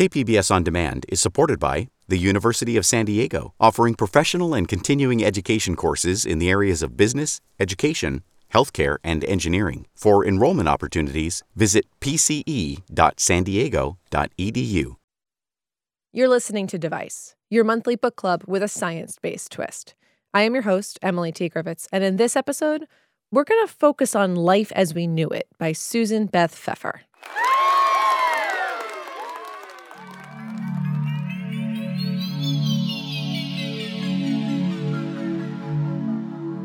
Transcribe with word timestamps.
KPBS 0.00 0.50
On 0.50 0.64
Demand 0.64 1.04
is 1.10 1.20
supported 1.20 1.58
by 1.58 1.88
the 2.08 2.16
University 2.16 2.78
of 2.78 2.86
San 2.86 3.04
Diego, 3.04 3.52
offering 3.60 3.92
professional 3.92 4.54
and 4.54 4.66
continuing 4.66 5.22
education 5.22 5.76
courses 5.76 6.24
in 6.24 6.38
the 6.38 6.48
areas 6.48 6.82
of 6.82 6.96
business, 6.96 7.42
education, 7.58 8.22
healthcare, 8.54 8.96
and 9.04 9.22
engineering. 9.26 9.86
For 9.94 10.24
enrollment 10.24 10.70
opportunities, 10.70 11.42
visit 11.54 11.84
pce.sandiego.edu. 12.00 14.96
You're 16.14 16.28
listening 16.28 16.66
to 16.68 16.78
Device, 16.78 17.36
your 17.50 17.64
monthly 17.64 17.96
book 17.96 18.16
club 18.16 18.42
with 18.46 18.62
a 18.62 18.68
science 18.68 19.18
based 19.20 19.52
twist. 19.52 19.94
I 20.32 20.44
am 20.44 20.54
your 20.54 20.62
host, 20.62 20.98
Emily 21.02 21.30
T. 21.30 21.50
Griffiths, 21.50 21.88
and 21.92 22.02
in 22.02 22.16
this 22.16 22.36
episode, 22.36 22.86
we're 23.30 23.44
going 23.44 23.66
to 23.66 23.74
focus 23.74 24.16
on 24.16 24.34
Life 24.34 24.72
as 24.74 24.94
We 24.94 25.06
Knew 25.06 25.28
It 25.28 25.46
by 25.58 25.72
Susan 25.72 26.24
Beth 26.24 26.54
Pfeffer. 26.54 27.02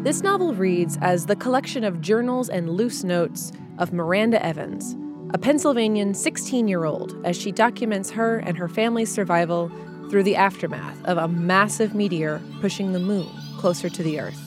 This 0.05 0.21
novel 0.21 0.53
reads 0.53 0.99
as 1.01 1.25
the 1.25 1.35
collection 1.35 1.83
of 1.83 1.99
journals 1.99 2.47
and 2.47 2.69
loose 2.69 3.03
notes 3.03 3.51
of 3.79 3.91
Miranda 3.91 4.45
Evans, 4.45 4.95
a 5.33 5.39
Pennsylvanian 5.39 6.13
16 6.13 6.67
year 6.67 6.85
old, 6.85 7.19
as 7.25 7.35
she 7.35 7.51
documents 7.51 8.11
her 8.11 8.37
and 8.37 8.55
her 8.55 8.67
family's 8.67 9.11
survival 9.11 9.71
through 10.11 10.21
the 10.21 10.35
aftermath 10.35 11.03
of 11.05 11.17
a 11.17 11.27
massive 11.27 11.95
meteor 11.95 12.39
pushing 12.61 12.93
the 12.93 12.99
moon 12.99 13.27
closer 13.57 13.89
to 13.89 14.03
the 14.03 14.19
Earth. 14.19 14.39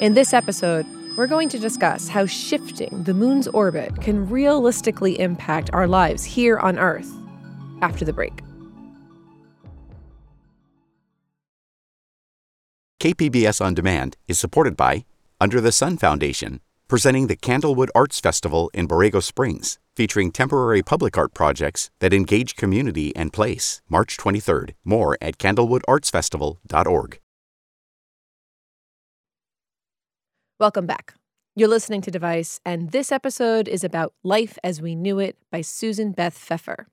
In 0.00 0.14
this 0.14 0.32
episode, 0.32 0.86
we're 1.16 1.26
going 1.26 1.48
to 1.48 1.58
discuss 1.58 2.06
how 2.06 2.26
shifting 2.26 3.02
the 3.02 3.12
moon's 3.12 3.48
orbit 3.48 4.00
can 4.00 4.28
realistically 4.30 5.18
impact 5.18 5.68
our 5.72 5.88
lives 5.88 6.22
here 6.22 6.60
on 6.60 6.78
Earth 6.78 7.10
after 7.80 8.04
the 8.04 8.12
break. 8.12 8.40
KPBS 13.02 13.60
On 13.60 13.74
Demand 13.74 14.16
is 14.28 14.38
supported 14.38 14.76
by 14.76 15.04
Under 15.40 15.60
the 15.60 15.72
Sun 15.72 15.98
Foundation, 15.98 16.60
presenting 16.86 17.26
the 17.26 17.34
Candlewood 17.34 17.88
Arts 17.96 18.20
Festival 18.20 18.70
in 18.72 18.86
Borrego 18.86 19.20
Springs, 19.20 19.80
featuring 19.96 20.30
temporary 20.30 20.84
public 20.84 21.18
art 21.18 21.34
projects 21.34 21.90
that 21.98 22.14
engage 22.14 22.54
community 22.54 23.12
and 23.16 23.32
place. 23.32 23.82
March 23.88 24.16
23rd. 24.16 24.74
More 24.84 25.18
at 25.20 25.36
candlewoodartsfestival.org. 25.38 27.18
Welcome 30.60 30.86
back. 30.86 31.14
You're 31.56 31.66
listening 31.66 32.02
to 32.02 32.12
Device, 32.12 32.60
and 32.64 32.92
this 32.92 33.10
episode 33.10 33.66
is 33.66 33.82
about 33.82 34.14
Life 34.22 34.58
as 34.62 34.80
We 34.80 34.94
Knew 34.94 35.18
It 35.18 35.36
by 35.50 35.62
Susan 35.62 36.12
Beth 36.12 36.38
Pfeffer. 36.38 36.86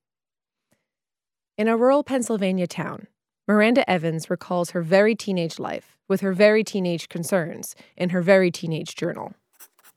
In 1.55 1.67
a 1.67 1.77
rural 1.77 2.03
Pennsylvania 2.03 2.65
town, 2.65 3.05
Miranda 3.49 3.89
Evans 3.89 4.29
recalls 4.29 4.69
her 4.69 4.83
very 4.83 5.15
teenage 5.15 5.57
life 5.57 5.97
with 6.07 6.21
her 6.21 6.33
very 6.33 6.63
teenage 6.63 7.09
concerns 7.09 7.75
in 7.97 8.11
her 8.11 8.21
very 8.21 8.51
teenage 8.51 8.95
journal. 8.95 9.33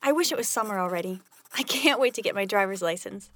I 0.02 0.10
wish 0.10 0.32
it 0.32 0.38
was 0.38 0.48
summer 0.48 0.78
already. 0.78 1.20
I 1.58 1.62
can't 1.62 2.00
wait 2.00 2.14
to 2.14 2.22
get 2.22 2.34
my 2.34 2.46
driver's 2.46 2.80
license. 2.80 3.28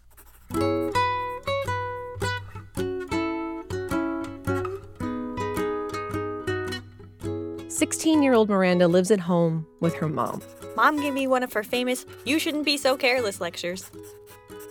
Sixteen-year-old 7.68 8.48
Miranda 8.48 8.88
lives 8.88 9.10
at 9.10 9.20
home 9.20 9.66
with 9.80 9.94
her 9.96 10.08
mom. 10.08 10.40
Mom 10.76 10.98
gave 10.98 11.12
me 11.12 11.26
one 11.26 11.42
of 11.42 11.52
her 11.52 11.62
famous 11.62 12.06
You 12.24 12.38
Shouldn't 12.38 12.64
Be 12.64 12.78
So 12.78 12.96
Careless 12.96 13.38
lectures. 13.38 13.90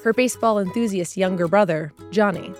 Her 0.03 0.11
baseball 0.11 0.57
enthusiast 0.57 1.15
younger 1.15 1.47
brother, 1.47 1.93
Johnny, 2.09 2.51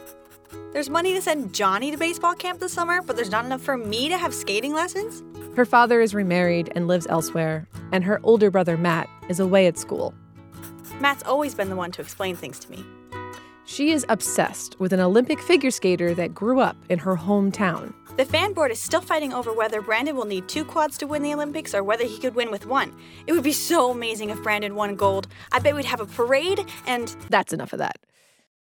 There's 0.76 0.90
money 0.90 1.14
to 1.14 1.22
send 1.22 1.54
Johnny 1.54 1.90
to 1.92 1.98
baseball 1.98 2.34
camp 2.34 2.59
this 2.59 2.73
summer, 2.73 3.02
but 3.02 3.16
there's 3.16 3.31
not 3.31 3.45
enough 3.45 3.62
for 3.62 3.78
me 3.78 4.09
to 4.09 4.18
have 4.18 4.34
skating 4.34 4.73
lessons? 4.73 5.23
Her 5.56 5.64
father 5.64 6.02
is 6.02 6.14
remarried 6.14 6.69
and 6.75 6.86
lives 6.86 7.08
elsewhere, 7.09 7.66
and 7.94 8.03
her 8.03 8.19
older 8.24 8.52
brother 8.52 8.75
Matt 8.75 9.08
is 9.30 9.40
away 9.40 9.68
at 9.68 9.78
school. 9.78 10.13
Matt's 11.00 11.24
always 11.24 11.56
been 11.56 11.69
the 11.69 11.78
one 11.78 11.94
to 11.94 12.02
explain 12.02 12.36
things 12.36 12.59
to 12.59 12.69
me. 12.69 12.84
She 13.63 13.91
is 13.91 14.06
obsessed 14.09 14.78
with 14.78 14.91
an 14.91 15.00
Olympic 15.00 15.40
figure 15.40 15.72
skater 15.72 16.13
that 16.13 16.36
grew 16.36 16.59
up 16.59 16.75
in 16.90 17.00
her 17.00 17.16
hometown. 17.16 17.94
The 18.18 18.25
fan 18.25 18.52
board 18.52 18.72
is 18.72 18.81
still 18.81 19.00
fighting 19.00 19.34
over 19.34 19.53
whether 19.53 19.80
Brandon 19.80 20.18
will 20.18 20.25
need 20.25 20.50
two 20.50 20.66
quads 20.66 20.97
to 20.97 21.07
win 21.07 21.22
the 21.22 21.34
Olympics 21.34 21.74
or 21.74 21.86
whether 21.86 22.03
he 22.03 22.18
could 22.18 22.36
win 22.36 22.52
with 22.52 22.66
one. 22.66 22.94
It 23.28 23.31
would 23.31 23.46
be 23.46 23.53
so 23.53 23.92
amazing 23.92 24.30
if 24.30 24.44
Brandon 24.44 24.75
won 24.75 24.97
gold. 24.97 25.30
I 25.53 25.59
bet 25.59 25.74
we'd 25.74 25.86
have 25.86 26.02
a 26.02 26.06
parade 26.06 26.66
and. 26.86 27.16
That's 27.30 27.53
enough 27.53 27.72
of 27.72 27.80
that. 27.80 27.96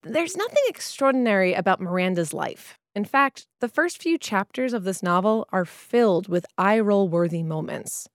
There's 0.03 0.37
nothing 0.37 0.63
extraordinary 0.67 1.53
about 1.53 1.81
Miranda's 1.81 2.33
life. 2.33 2.77
In 2.95 3.03
fact, 3.03 3.47
the 3.59 3.67
first 3.67 4.01
few 4.01 4.17
chapters 4.17 4.73
of 4.73 4.83
this 4.83 5.03
novel 5.03 5.47
are 5.51 5.65
filled 5.65 6.27
with 6.27 6.45
eye 6.57 6.79
roll 6.79 7.09
worthy 7.09 7.43
moments. 7.43 8.07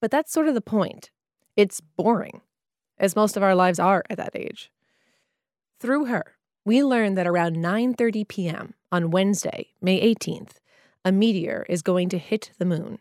But 0.00 0.10
that's 0.10 0.32
sort 0.32 0.48
of 0.48 0.54
the 0.54 0.60
point. 0.60 1.10
It's 1.56 1.80
boring, 1.80 2.40
as 2.98 3.16
most 3.16 3.36
of 3.36 3.42
our 3.42 3.54
lives 3.54 3.78
are 3.78 4.04
at 4.10 4.18
that 4.18 4.34
age. 4.34 4.70
Through 5.80 6.06
her, 6.06 6.36
we 6.64 6.82
learn 6.82 7.14
that 7.14 7.26
around 7.26 7.56
9:30 7.56 8.26
p.m. 8.28 8.74
on 8.90 9.10
Wednesday, 9.10 9.68
May 9.80 10.00
18th, 10.14 10.56
a 11.04 11.12
meteor 11.12 11.64
is 11.68 11.82
going 11.82 12.08
to 12.10 12.18
hit 12.18 12.50
the 12.58 12.64
moon. 12.64 12.98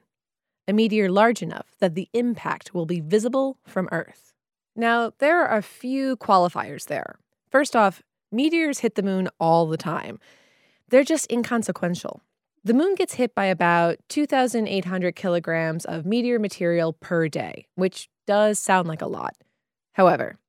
A 0.68 0.74
meteor 0.74 1.10
large 1.10 1.42
enough 1.42 1.76
that 1.80 1.96
the 1.96 2.10
impact 2.14 2.74
will 2.74 2.86
be 2.86 3.00
visible 3.00 3.58
from 3.66 3.90
Earth. 3.92 4.34
Now, 4.76 5.12
there 5.20 5.46
are 5.46 5.58
a 5.58 5.62
few 5.62 6.16
qualifiers 6.18 6.86
there. 6.86 7.18
First 7.54 7.76
off, 7.76 8.02
meteors 8.32 8.80
hit 8.80 8.96
the 8.96 9.04
moon 9.04 9.30
all 9.40 9.68
the 9.68 9.78
time. 9.78 10.20
They're 10.90 11.04
just 11.04 11.32
inconsequential. 11.32 12.24
The 12.64 12.74
moon 12.74 12.96
gets 12.96 13.14
hit 13.14 13.36
by 13.36 13.46
about 13.46 13.98
2,800 14.10 15.16
kilograms 15.16 15.86
of 15.86 16.04
meteor 16.04 16.40
material 16.40 16.94
per 16.94 17.28
day, 17.28 17.68
which 17.76 18.10
does 18.26 18.58
sound 18.58 18.88
like 18.88 19.04
a 19.04 19.08
lot. 19.08 19.36
However, 19.92 20.40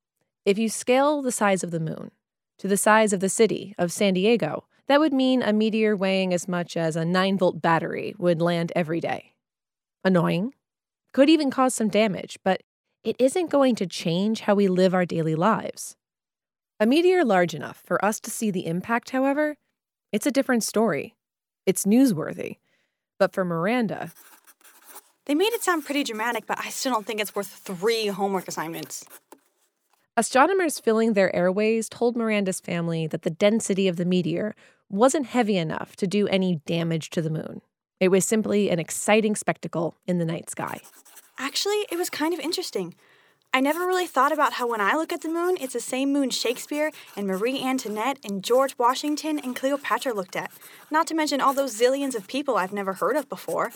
if 0.46 0.56
you 0.56 0.70
scale 0.70 1.20
the 1.20 1.30
size 1.30 1.62
of 1.62 1.72
the 1.72 1.78
moon 1.78 2.10
to 2.56 2.68
the 2.68 2.78
size 2.78 3.12
of 3.12 3.20
the 3.20 3.28
city 3.28 3.74
of 3.76 3.92
San 3.92 4.14
Diego, 4.14 4.64
that 4.86 4.98
would 4.98 5.12
mean 5.12 5.42
a 5.42 5.52
meteor 5.52 5.94
weighing 5.94 6.32
as 6.32 6.48
much 6.48 6.74
as 6.74 6.96
a 6.96 7.04
9 7.04 7.36
volt 7.36 7.60
battery 7.60 8.14
would 8.16 8.40
land 8.40 8.72
every 8.74 9.00
day. 9.00 9.34
Annoying. 10.02 10.54
Could 11.12 11.28
even 11.28 11.50
cause 11.50 11.74
some 11.74 11.88
damage, 11.88 12.38
but 12.42 12.62
it 13.02 13.16
isn't 13.18 13.50
going 13.50 13.74
to 13.74 13.86
change 13.86 14.40
how 14.40 14.54
we 14.54 14.68
live 14.68 14.94
our 14.94 15.04
daily 15.04 15.34
lives. 15.34 15.96
A 16.84 16.86
meteor 16.86 17.24
large 17.24 17.54
enough 17.54 17.82
for 17.86 18.04
us 18.04 18.20
to 18.20 18.30
see 18.30 18.50
the 18.50 18.66
impact, 18.66 19.08
however, 19.08 19.56
it's 20.12 20.26
a 20.26 20.30
different 20.30 20.62
story. 20.64 21.14
It's 21.64 21.86
newsworthy. 21.86 22.58
But 23.18 23.32
for 23.32 23.42
Miranda, 23.42 24.12
They 25.24 25.34
made 25.34 25.54
it 25.54 25.62
sound 25.62 25.86
pretty 25.86 26.04
dramatic, 26.04 26.46
but 26.46 26.58
I 26.62 26.68
still 26.68 26.92
don't 26.92 27.06
think 27.06 27.22
it's 27.22 27.34
worth 27.34 27.46
three 27.46 28.08
homework 28.08 28.48
assignments. 28.48 29.06
astronomers 30.14 30.78
filling 30.78 31.14
their 31.14 31.34
airways 31.34 31.88
told 31.88 32.18
Miranda's 32.18 32.60
family 32.60 33.06
that 33.06 33.22
the 33.22 33.30
density 33.30 33.88
of 33.88 33.96
the 33.96 34.04
meteor 34.04 34.54
wasn't 34.90 35.24
heavy 35.24 35.56
enough 35.56 35.96
to 35.96 36.06
do 36.06 36.28
any 36.28 36.56
damage 36.66 37.08
to 37.08 37.22
the 37.22 37.30
moon. 37.30 37.62
It 37.98 38.08
was 38.08 38.26
simply 38.26 38.68
an 38.68 38.78
exciting 38.78 39.36
spectacle 39.36 39.96
in 40.06 40.18
the 40.18 40.26
night 40.26 40.50
sky. 40.50 40.82
Actually, 41.38 41.86
it 41.90 41.96
was 41.96 42.10
kind 42.10 42.34
of 42.34 42.40
interesting. 42.40 42.94
I 43.54 43.60
never 43.60 43.86
really 43.86 44.08
thought 44.08 44.32
about 44.32 44.54
how 44.54 44.68
when 44.68 44.80
I 44.80 44.94
look 44.94 45.12
at 45.12 45.20
the 45.20 45.28
moon, 45.28 45.56
it's 45.60 45.74
the 45.74 45.80
same 45.80 46.12
moon 46.12 46.30
Shakespeare 46.30 46.90
and 47.16 47.24
Marie 47.24 47.62
Antoinette 47.62 48.18
and 48.24 48.42
George 48.42 48.76
Washington 48.78 49.38
and 49.38 49.54
Cleopatra 49.54 50.12
looked 50.12 50.34
at. 50.34 50.50
Not 50.90 51.06
to 51.06 51.14
mention 51.14 51.40
all 51.40 51.54
those 51.54 51.80
zillions 51.80 52.16
of 52.16 52.26
people 52.26 52.56
I've 52.56 52.72
never 52.72 52.94
heard 52.94 53.14
of 53.14 53.28
before. 53.28 53.70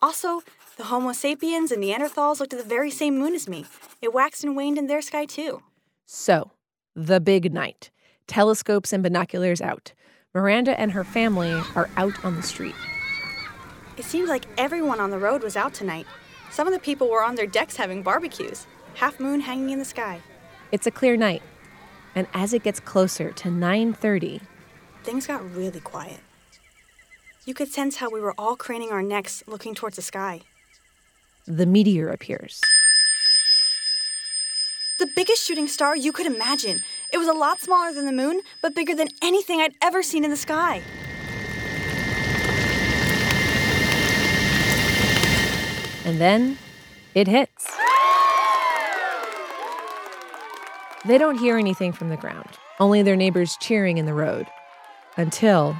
Also, 0.00 0.42
the 0.76 0.84
Homo 0.84 1.12
sapiens 1.12 1.72
and 1.72 1.82
Neanderthals 1.82 2.38
looked 2.38 2.52
at 2.52 2.60
the 2.60 2.68
very 2.68 2.92
same 2.92 3.18
moon 3.18 3.34
as 3.34 3.48
me. 3.48 3.64
It 4.00 4.14
waxed 4.14 4.44
and 4.44 4.54
waned 4.54 4.78
in 4.78 4.86
their 4.86 5.02
sky 5.02 5.24
too. 5.24 5.64
So, 6.06 6.52
the 6.94 7.18
big 7.18 7.52
night. 7.52 7.90
Telescopes 8.28 8.92
and 8.92 9.02
binoculars 9.02 9.60
out. 9.60 9.94
Miranda 10.32 10.78
and 10.78 10.92
her 10.92 11.02
family 11.02 11.60
are 11.74 11.90
out 11.96 12.24
on 12.24 12.36
the 12.36 12.42
street. 12.44 12.76
It 13.96 14.04
seemed 14.04 14.28
like 14.28 14.46
everyone 14.56 15.00
on 15.00 15.10
the 15.10 15.18
road 15.18 15.42
was 15.42 15.56
out 15.56 15.74
tonight. 15.74 16.06
Some 16.52 16.68
of 16.68 16.72
the 16.72 16.78
people 16.78 17.10
were 17.10 17.24
on 17.24 17.34
their 17.34 17.48
decks 17.48 17.74
having 17.74 18.04
barbecues. 18.04 18.68
Half 18.94 19.18
moon 19.20 19.40
hanging 19.40 19.70
in 19.70 19.78
the 19.78 19.84
sky. 19.84 20.20
It's 20.72 20.86
a 20.86 20.90
clear 20.90 21.16
night. 21.16 21.42
And 22.14 22.26
as 22.32 22.52
it 22.52 22.62
gets 22.62 22.80
closer 22.80 23.32
to 23.32 23.48
9:30, 23.48 24.40
Things 25.02 25.26
got 25.26 25.42
really 25.54 25.80
quiet. 25.80 26.20
You 27.44 27.52
could 27.54 27.68
sense 27.68 27.96
how 27.96 28.08
we 28.08 28.20
were 28.20 28.34
all 28.38 28.56
craning 28.56 28.90
our 28.90 29.02
necks 29.02 29.42
looking 29.46 29.74
towards 29.74 29.96
the 29.96 30.02
sky. 30.02 30.42
the 31.46 31.66
meteor 31.66 32.08
appears. 32.08 32.58
The 34.98 35.06
biggest 35.14 35.42
shooting 35.44 35.68
star 35.68 35.94
you 35.94 36.10
could 36.10 36.24
imagine. 36.26 36.78
It 37.12 37.18
was 37.18 37.28
a 37.28 37.34
lot 37.34 37.60
smaller 37.60 37.92
than 37.92 38.06
the 38.06 38.12
moon, 38.12 38.40
but 38.62 38.74
bigger 38.74 38.94
than 38.94 39.08
anything 39.20 39.60
I'd 39.60 39.74
ever 39.82 40.02
seen 40.02 40.24
in 40.24 40.30
the 40.30 40.38
sky. 40.38 40.80
And 46.06 46.18
then 46.20 46.58
it 47.14 47.28
hits. 47.28 47.66
They 51.06 51.18
don't 51.18 51.38
hear 51.38 51.58
anything 51.58 51.92
from 51.92 52.08
the 52.08 52.16
ground, 52.16 52.48
only 52.80 53.02
their 53.02 53.16
neighbors 53.16 53.58
cheering 53.60 53.98
in 53.98 54.06
the 54.06 54.14
road. 54.14 54.46
Until 55.18 55.76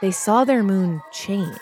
they 0.00 0.10
saw 0.10 0.44
their 0.44 0.62
moon 0.62 1.02
change. 1.12 1.58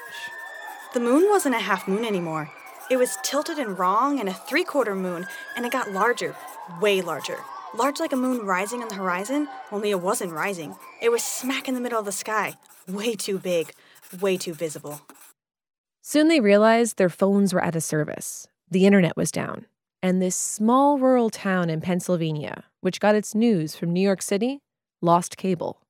The 0.92 1.00
moon 1.00 1.28
wasn't 1.28 1.56
a 1.56 1.60
half 1.60 1.88
moon 1.88 2.04
anymore. 2.04 2.48
It 2.90 2.96
was 2.96 3.18
tilted 3.24 3.58
and 3.58 3.76
wrong 3.76 4.20
and 4.20 4.28
a 4.28 4.34
three 4.34 4.62
quarter 4.62 4.94
moon, 4.94 5.26
and 5.56 5.66
it 5.66 5.72
got 5.72 5.90
larger, 5.90 6.36
way 6.80 7.00
larger. 7.00 7.38
Large 7.76 7.98
like 7.98 8.12
a 8.12 8.16
moon 8.16 8.46
rising 8.46 8.80
on 8.80 8.88
the 8.88 8.94
horizon, 8.94 9.48
only 9.72 9.90
it 9.90 10.00
wasn't 10.00 10.32
rising. 10.32 10.76
It 11.02 11.10
was 11.10 11.24
smack 11.24 11.66
in 11.66 11.74
the 11.74 11.80
middle 11.80 11.98
of 11.98 12.04
the 12.04 12.12
sky, 12.12 12.54
way 12.86 13.16
too 13.16 13.38
big, 13.38 13.72
way 14.20 14.36
too 14.36 14.54
visible. 14.54 15.00
Soon 16.02 16.28
they 16.28 16.38
realized 16.38 16.98
their 16.98 17.08
phones 17.08 17.52
were 17.52 17.64
out 17.64 17.74
of 17.74 17.82
service. 17.82 18.46
The 18.70 18.86
internet 18.86 19.16
was 19.16 19.32
down. 19.32 19.66
And 20.04 20.20
this 20.20 20.36
small 20.36 20.98
rural 20.98 21.30
town 21.30 21.70
in 21.70 21.80
Pennsylvania, 21.80 22.64
which 22.82 23.00
got 23.00 23.14
its 23.14 23.34
news 23.34 23.74
from 23.74 23.90
New 23.90 24.02
York 24.02 24.20
City, 24.20 24.60
lost 25.00 25.38
cable. 25.38 25.80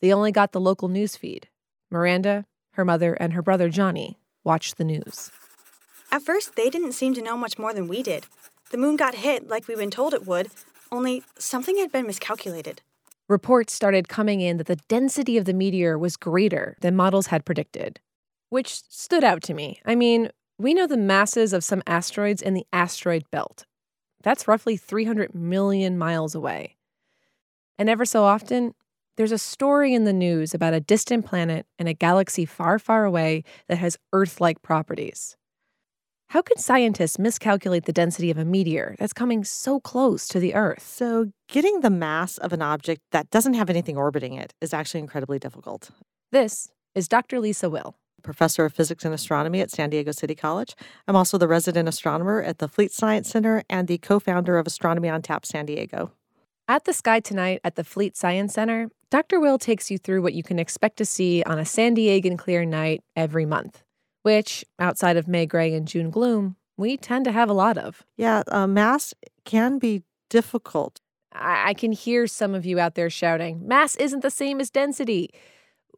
They 0.00 0.12
only 0.12 0.30
got 0.30 0.52
the 0.52 0.60
local 0.60 0.86
news 0.86 1.16
feed. 1.16 1.48
Miranda, 1.90 2.44
her 2.74 2.84
mother, 2.84 3.14
and 3.14 3.32
her 3.32 3.42
brother 3.42 3.68
Johnny 3.68 4.20
watched 4.44 4.76
the 4.76 4.84
news. 4.84 5.32
At 6.12 6.22
first, 6.22 6.54
they 6.54 6.70
didn't 6.70 6.92
seem 6.92 7.12
to 7.14 7.22
know 7.22 7.36
much 7.36 7.58
more 7.58 7.74
than 7.74 7.88
we 7.88 8.04
did. 8.04 8.26
The 8.70 8.78
moon 8.78 8.94
got 8.94 9.16
hit 9.16 9.48
like 9.48 9.66
we'd 9.66 9.78
been 9.78 9.90
told 9.90 10.14
it 10.14 10.28
would, 10.28 10.50
only 10.92 11.24
something 11.36 11.76
had 11.78 11.90
been 11.90 12.06
miscalculated. 12.06 12.82
Reports 13.28 13.72
started 13.72 14.06
coming 14.06 14.42
in 14.42 14.58
that 14.58 14.68
the 14.68 14.76
density 14.86 15.36
of 15.36 15.44
the 15.44 15.54
meteor 15.54 15.98
was 15.98 16.16
greater 16.16 16.76
than 16.82 16.94
models 16.94 17.26
had 17.26 17.44
predicted, 17.44 17.98
which 18.50 18.82
stood 18.88 19.24
out 19.24 19.42
to 19.42 19.54
me. 19.54 19.80
I 19.84 19.96
mean, 19.96 20.30
we 20.58 20.74
know 20.74 20.86
the 20.86 20.96
masses 20.96 21.52
of 21.52 21.64
some 21.64 21.82
asteroids 21.86 22.42
in 22.42 22.54
the 22.54 22.66
asteroid 22.72 23.24
belt. 23.30 23.66
That's 24.22 24.48
roughly 24.48 24.76
300 24.76 25.34
million 25.34 25.98
miles 25.98 26.34
away. 26.34 26.76
And 27.78 27.88
ever 27.88 28.04
so 28.04 28.24
often, 28.24 28.74
there's 29.16 29.32
a 29.32 29.38
story 29.38 29.94
in 29.94 30.04
the 30.04 30.12
news 30.12 30.54
about 30.54 30.74
a 30.74 30.80
distant 30.80 31.26
planet 31.26 31.66
in 31.78 31.86
a 31.86 31.94
galaxy 31.94 32.44
far, 32.44 32.78
far 32.78 33.04
away 33.04 33.44
that 33.68 33.78
has 33.78 33.98
Earth 34.12 34.40
like 34.40 34.62
properties. 34.62 35.36
How 36.28 36.42
could 36.42 36.58
scientists 36.58 37.18
miscalculate 37.18 37.84
the 37.84 37.92
density 37.92 38.30
of 38.30 38.38
a 38.38 38.44
meteor 38.44 38.96
that's 38.98 39.12
coming 39.12 39.44
so 39.44 39.78
close 39.78 40.26
to 40.28 40.40
the 40.40 40.54
Earth? 40.54 40.84
So, 40.84 41.30
getting 41.48 41.80
the 41.80 41.90
mass 41.90 42.38
of 42.38 42.52
an 42.52 42.62
object 42.62 43.02
that 43.12 43.30
doesn't 43.30 43.54
have 43.54 43.70
anything 43.70 43.96
orbiting 43.96 44.34
it 44.34 44.52
is 44.60 44.74
actually 44.74 45.00
incredibly 45.00 45.38
difficult. 45.38 45.90
This 46.32 46.70
is 46.94 47.06
Dr. 47.06 47.38
Lisa 47.38 47.70
Will, 47.70 47.94
professor 48.24 48.64
of 48.64 48.74
physics 48.74 49.04
and 49.04 49.14
astronomy 49.14 49.60
at 49.60 49.70
San 49.70 49.90
Diego 49.90 50.10
City 50.10 50.34
College. 50.34 50.74
I'm 51.06 51.14
also 51.14 51.38
the 51.38 51.46
resident 51.46 51.88
astronomer 51.88 52.42
at 52.42 52.58
the 52.58 52.66
Fleet 52.66 52.90
Science 52.90 53.30
Center 53.30 53.62
and 53.70 53.86
the 53.86 53.98
co 53.98 54.18
founder 54.18 54.58
of 54.58 54.66
Astronomy 54.66 55.08
on 55.08 55.22
Tap 55.22 55.46
San 55.46 55.66
Diego. 55.66 56.10
At 56.66 56.84
the 56.84 56.92
Sky 56.92 57.20
Tonight 57.20 57.60
at 57.62 57.76
the 57.76 57.84
Fleet 57.84 58.16
Science 58.16 58.54
Center, 58.54 58.88
Dr. 59.10 59.38
Will 59.38 59.58
takes 59.58 59.90
you 59.90 59.98
through 59.98 60.22
what 60.22 60.34
you 60.34 60.42
can 60.42 60.58
expect 60.58 60.96
to 60.96 61.04
see 61.04 61.42
on 61.44 61.58
a 61.58 61.64
San 61.64 61.94
Diegan 61.94 62.36
clear 62.36 62.64
night 62.64 63.02
every 63.14 63.46
month 63.46 63.84
which, 64.24 64.64
outside 64.78 65.18
of 65.18 65.28
May 65.28 65.46
gray 65.46 65.72
and 65.74 65.86
June 65.86 66.10
gloom, 66.10 66.56
we 66.76 66.96
tend 66.96 67.26
to 67.26 67.32
have 67.32 67.50
a 67.50 67.52
lot 67.52 67.78
of. 67.78 68.02
Yeah, 68.16 68.42
uh, 68.48 68.66
mass 68.66 69.14
can 69.44 69.78
be 69.78 70.02
difficult. 70.30 71.00
I-, 71.32 71.68
I 71.68 71.74
can 71.74 71.92
hear 71.92 72.26
some 72.26 72.54
of 72.54 72.66
you 72.66 72.80
out 72.80 72.96
there 72.96 73.10
shouting, 73.10 73.68
mass 73.68 73.94
isn't 73.96 74.22
the 74.22 74.30
same 74.30 74.60
as 74.60 74.70
density, 74.70 75.28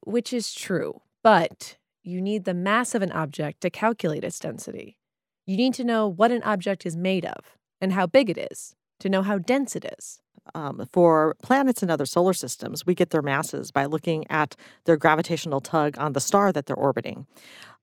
which 0.03 0.33
is 0.33 0.53
true, 0.53 1.01
but 1.23 1.77
you 2.07 2.23
need 2.23 2.45
the 2.45 2.55
mass 2.55 2.95
of 2.95 3.03
an 3.03 3.13
object 3.13 3.61
to 3.63 3.71
calculate 3.71 4.25
its 4.25 4.39
density. 4.39 4.97
You 5.45 5.57
need 5.57 5.75
to 5.75 5.85
know 5.85 6.07
what 6.07 6.31
an 6.31 6.43
object 6.45 6.87
is 6.87 6.97
made 6.97 7.25
of 7.25 7.57
and 7.81 7.93
how 7.93 8.07
big 8.07 8.31
it 8.31 8.39
is 8.39 8.75
to 9.01 9.09
know 9.09 9.23
how 9.23 9.39
dense 9.39 9.77
it 9.77 9.85
is. 9.99 10.21
Um, 10.55 10.87
for 10.93 11.35
planets 11.43 11.83
and 11.83 11.91
other 11.91 12.07
solar 12.07 12.33
systems, 12.33 12.87
we 12.87 12.95
get 12.95 13.11
their 13.11 13.23
masses 13.23 13.73
by 13.73 13.87
looking 13.87 14.25
at 14.31 14.55
their 14.85 14.97
gravitational 14.97 15.61
tug 15.61 15.99
on 15.99 16.13
the 16.13 16.21
star 16.21 16.53
that 16.53 16.67
they're 16.67 16.77
orbiting. 16.77 17.27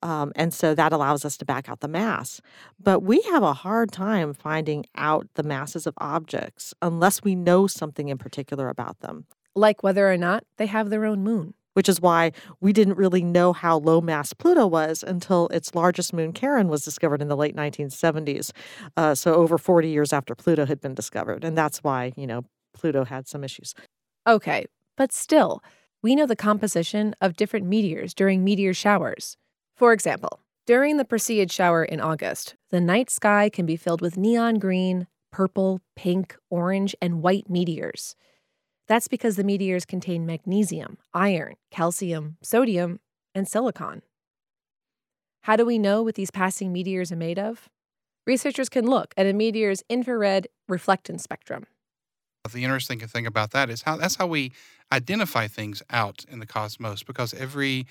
Um, 0.02 0.32
and 0.38 0.54
so 0.54 0.74
that 0.74 0.94
allows 0.94 1.26
us 1.26 1.36
to 1.38 1.46
back 1.46 1.68
out 1.68 1.82
the 1.82 1.90
mass. 1.90 2.40
But 2.82 3.02
we 3.02 3.22
have 3.24 3.44
a 3.44 3.54
hard 3.54 3.92
time 3.92 4.34
finding 4.34 4.86
out 4.96 5.28
the 5.36 5.44
masses 5.44 5.86
of 5.86 5.94
objects 5.98 6.74
unless 6.82 7.22
we 7.22 7.36
know 7.36 7.68
something 7.68 8.08
in 8.08 8.18
particular 8.18 8.70
about 8.70 9.02
them. 9.02 9.26
Like 9.56 9.84
whether 9.84 10.10
or 10.10 10.18
not 10.18 10.46
they 10.56 10.68
have 10.68 10.90
their 10.90 11.06
own 11.06 11.22
moon 11.22 11.54
which 11.74 11.90
is 11.90 12.02
why 12.02 12.32
we 12.62 12.74
didn't 12.74 12.98
really 12.98 13.24
know 13.24 13.54
how 13.54 13.78
low 13.78 14.02
mass 14.02 14.34
Pluto 14.34 14.66
was 14.66 15.04
until 15.04 15.48
its 15.50 15.76
largest 15.76 16.14
moon, 16.14 16.34
Charon, 16.34 16.68
was 16.68 16.84
discovered 16.84 17.22
in 17.22 17.28
the 17.28 17.38
late 17.38 17.56
1970s. 17.56 18.52
Uh, 18.96 19.16
so 19.16 19.34
over 19.36 19.58
40 19.58 19.90
years 19.90 20.14
after 20.14 20.36
Pluto 20.36 20.66
had 20.66 20.82
been 20.82 20.94
discovered. 20.94 21.44
And 21.44 21.58
that's 21.58 21.84
why, 21.84 22.14
you 22.16 22.28
know, 22.28 22.44
Pluto 22.74 23.06
had 23.06 23.28
some 23.28 23.44
issues. 23.44 23.74
Okay, 24.28 24.66
but 24.98 25.12
still, 25.12 25.64
we 26.02 26.16
know 26.16 26.26
the 26.26 26.36
composition 26.36 27.16
of 27.22 27.36
different 27.36 27.66
meteors 27.66 28.14
during 28.14 28.44
meteor 28.44 28.74
showers. 28.74 29.38
For 29.76 29.94
example, 29.94 30.40
during 30.66 30.98
the 30.98 31.06
Perseid 31.06 31.52
shower 31.52 31.84
in 31.84 32.00
August, 32.00 32.56
the 32.70 32.80
night 32.80 33.10
sky 33.10 33.50
can 33.50 33.66
be 33.66 33.76
filled 33.76 34.02
with 34.02 34.18
neon 34.18 34.60
green, 34.60 35.08
purple, 35.32 35.82
pink, 35.96 36.38
orange, 36.50 36.96
and 37.02 37.22
white 37.22 37.50
meteors. 37.50 38.16
That's 38.94 39.08
because 39.08 39.38
the 39.38 39.44
meteors 39.44 39.86
contain 39.86 40.24
magnesium, 40.24 41.00
iron, 41.16 41.56
calcium, 41.72 42.38
sodium, 42.44 43.00
and 43.34 43.48
silicon. 43.48 44.04
How 45.42 45.56
do 45.56 45.66
we 45.66 45.80
know 45.80 46.04
what 46.04 46.14
these 46.14 46.30
passing 46.30 46.72
meteors 46.72 47.12
are 47.12 47.16
made 47.16 47.40
of? 47.40 47.70
Researchers 48.28 48.70
can 48.70 48.86
look 48.86 49.16
at 49.18 49.26
a 49.26 49.34
meteor's 49.34 49.82
infrared 49.90 50.48
reflectance 50.70 51.22
spectrum. 51.22 51.66
The 52.54 52.64
interesting 52.64 53.00
thing 53.00 53.26
about 53.26 53.50
that 53.50 53.72
is 53.72 53.82
how 53.82 53.98
that's 53.98 54.18
how 54.18 54.28
we 54.28 54.52
identify 54.92 55.48
things 55.48 55.82
out 55.90 56.24
in 56.30 56.38
the 56.38 56.46
cosmos 56.46 57.02
because 57.02 57.34
every 57.34 57.88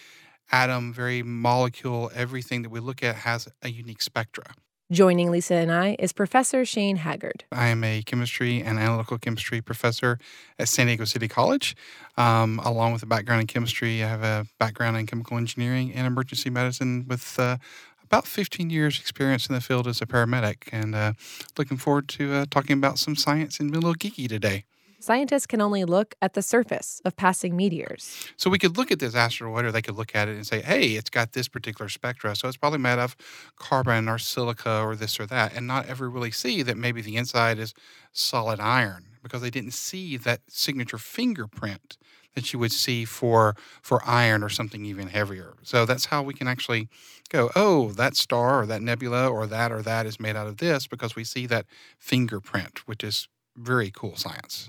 atom, 0.53 0.93
very 0.93 1.25
molecule, 1.25 2.13
everything 2.15 2.63
that 2.63 2.71
we 2.71 2.79
look 2.79 3.03
at 3.03 3.17
has 3.17 3.49
a 3.61 3.71
unique 3.71 4.03
spectra. 4.03 4.55
Joining 4.93 5.31
Lisa 5.31 5.55
and 5.55 5.73
I 5.73 5.97
is 5.99 6.13
Professor 6.13 6.67
Shane 6.67 6.97
Haggard. 6.97 7.45
I 7.51 7.69
am 7.69 7.83
a 7.83 8.03
chemistry 8.03 8.63
and 8.63 8.79
analytical 8.79 9.17
chemistry 9.17 9.63
professor 9.63 10.19
at 10.59 10.69
San 10.69 10.87
Diego 10.87 11.07
City 11.07 11.29
College. 11.29 11.75
Um, 12.19 12.61
along 12.63 12.93
with 12.93 13.03
a 13.03 13.07
background 13.07 13.41
in 13.41 13.47
chemistry, 13.47 14.05
I 14.05 14.09
have 14.09 14.23
a 14.23 14.47
background 14.59 14.99
in 14.99 15.07
chemical 15.07 15.39
engineering 15.39 15.95
and 15.95 16.07
emergency 16.07 16.51
medicine 16.51 17.07
with 17.09 17.39
uh, 17.39 17.57
about 18.05 18.27
15 18.27 18.69
years 18.69 19.01
experience 19.01 19.47
in 19.47 19.55
the 19.55 19.63
field 19.63 19.87
as 19.87 20.03
a 20.03 20.07
paramedic 20.07 20.69
and 20.73 20.95
uh, 20.95 21.15
looking 21.57 21.79
forward 21.79 22.07
to 22.09 22.35
uh, 22.35 22.47
talking 22.51 22.77
about 22.77 22.99
some 22.99 23.17
science 23.17 23.61
and 23.61 23.73
being 23.73 23.83
a 23.83 23.87
little 23.87 23.99
geeky 23.99 24.29
today. 24.29 24.67
Scientists 25.03 25.49
can 25.49 25.61
only 25.61 25.85
look 25.85 26.15
at 26.23 26.35
the 26.35 26.43
surface 26.43 27.03
of 27.05 27.17
passing 27.17 27.57
meteors. 27.57 28.25
So 28.37 28.49
we 28.49 28.59
could 28.59 28.77
look 28.77 28.93
at 28.93 29.01
this 29.01 29.17
asteroid 29.17 29.65
or 29.65 29.73
they 29.73 29.83
could 29.83 29.97
look 29.97 30.15
at 30.15 30.29
it 30.29 30.37
and 30.37 30.47
say, 30.47 30.61
hey, 30.61 30.91
it's 30.91 31.11
got 31.11 31.33
this 31.33 31.49
particular 31.49 31.89
spectra. 31.89 32.37
So 32.37 32.47
it's 32.47 32.57
probably 32.57 32.79
made 32.79 33.01
of 33.01 33.17
carbon 33.57 34.09
or 34.09 34.19
silica 34.19 34.81
or 34.81 34.95
this 34.95 35.19
or 35.19 35.27
that, 35.27 35.55
and 35.57 35.67
not 35.67 35.87
ever 35.87 36.09
really 36.09 36.31
see 36.31 36.63
that 36.63 36.77
maybe 36.77 37.03
the 37.03 37.17
inside 37.17 37.59
is 37.59 37.75
solid 38.13 38.61
iron 38.61 39.07
because 39.25 39.43
they 39.43 39.51
didn't 39.51 39.73
see 39.73 40.17
that 40.19 40.43
signature 40.47 40.99
fingerprint 40.99 41.99
that 42.37 42.53
you 42.53 42.61
would 42.61 42.73
see 42.73 43.05
for 43.05 43.57
for 43.83 44.01
iron 44.07 44.45
or 44.45 44.49
something 44.49 44.85
even 44.85 45.09
heavier. 45.09 45.55
So 45.65 45.85
that's 45.85 46.07
how 46.07 46.23
we 46.23 46.33
can 46.33 46.47
actually 46.47 46.89
go, 47.29 47.51
oh, 47.57 47.91
that 47.93 48.15
star 48.15 48.63
or 48.63 48.67
that 48.67 48.83
nebula 48.83 49.29
or 49.29 49.49
that 49.49 49.73
or 49.73 49.83
that 49.83 50.07
is 50.07 50.21
made 50.21 50.37
out 50.37 50.47
of 50.47 50.59
this 50.59 50.87
because 50.87 51.17
we 51.17 51.25
see 51.25 51.47
that 51.47 51.67
fingerprint, 51.99 52.87
which 52.87 53.03
is 53.03 53.27
very 53.57 53.91
cool 53.91 54.15
science. 54.15 54.69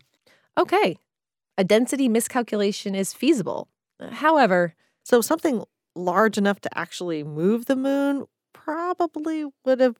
Okay. 0.58 0.98
A 1.58 1.64
density 1.64 2.10
miscalculation 2.10 2.96
is 2.96 3.14
feasible. 3.14 3.68
However, 4.12 4.76
so 5.04 5.22
something 5.22 5.64
large 5.96 6.38
enough 6.38 6.60
to 6.62 6.78
actually 6.78 7.24
move 7.24 7.66
the 7.66 7.76
moon 7.76 8.26
probably 8.54 9.46
would 9.66 9.80
have 9.80 9.98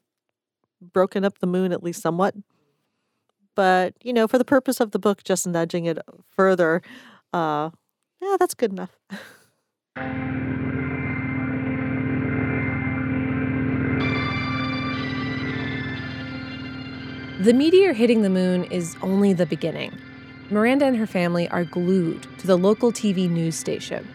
broken 0.80 1.24
up 1.24 1.38
the 1.38 1.46
moon 1.46 1.72
at 1.72 1.82
least 1.82 2.02
somewhat. 2.02 2.34
But, 3.54 3.94
you 4.02 4.12
know, 4.12 4.26
for 4.26 4.36
the 4.38 4.44
purpose 4.44 4.80
of 4.80 4.90
the 4.90 4.98
book, 4.98 5.22
just 5.22 5.46
nudging 5.46 5.86
it 5.86 5.98
further, 6.30 6.82
uh, 7.32 7.70
yeah, 8.20 8.36
that's 8.38 8.54
good 8.54 8.72
enough. 8.72 8.98
The 17.40 17.52
meteor 17.52 17.92
hitting 17.92 18.22
the 18.22 18.30
moon 18.30 18.64
is 18.64 18.96
only 19.02 19.32
the 19.32 19.46
beginning. 19.46 19.92
Miranda 20.50 20.84
and 20.86 20.96
her 20.96 21.06
family 21.06 21.48
are 21.48 21.64
glued 21.64 22.26
to 22.38 22.46
the 22.46 22.56
local 22.56 22.92
TV 22.92 23.28
news 23.30 23.56
station. 23.56 24.06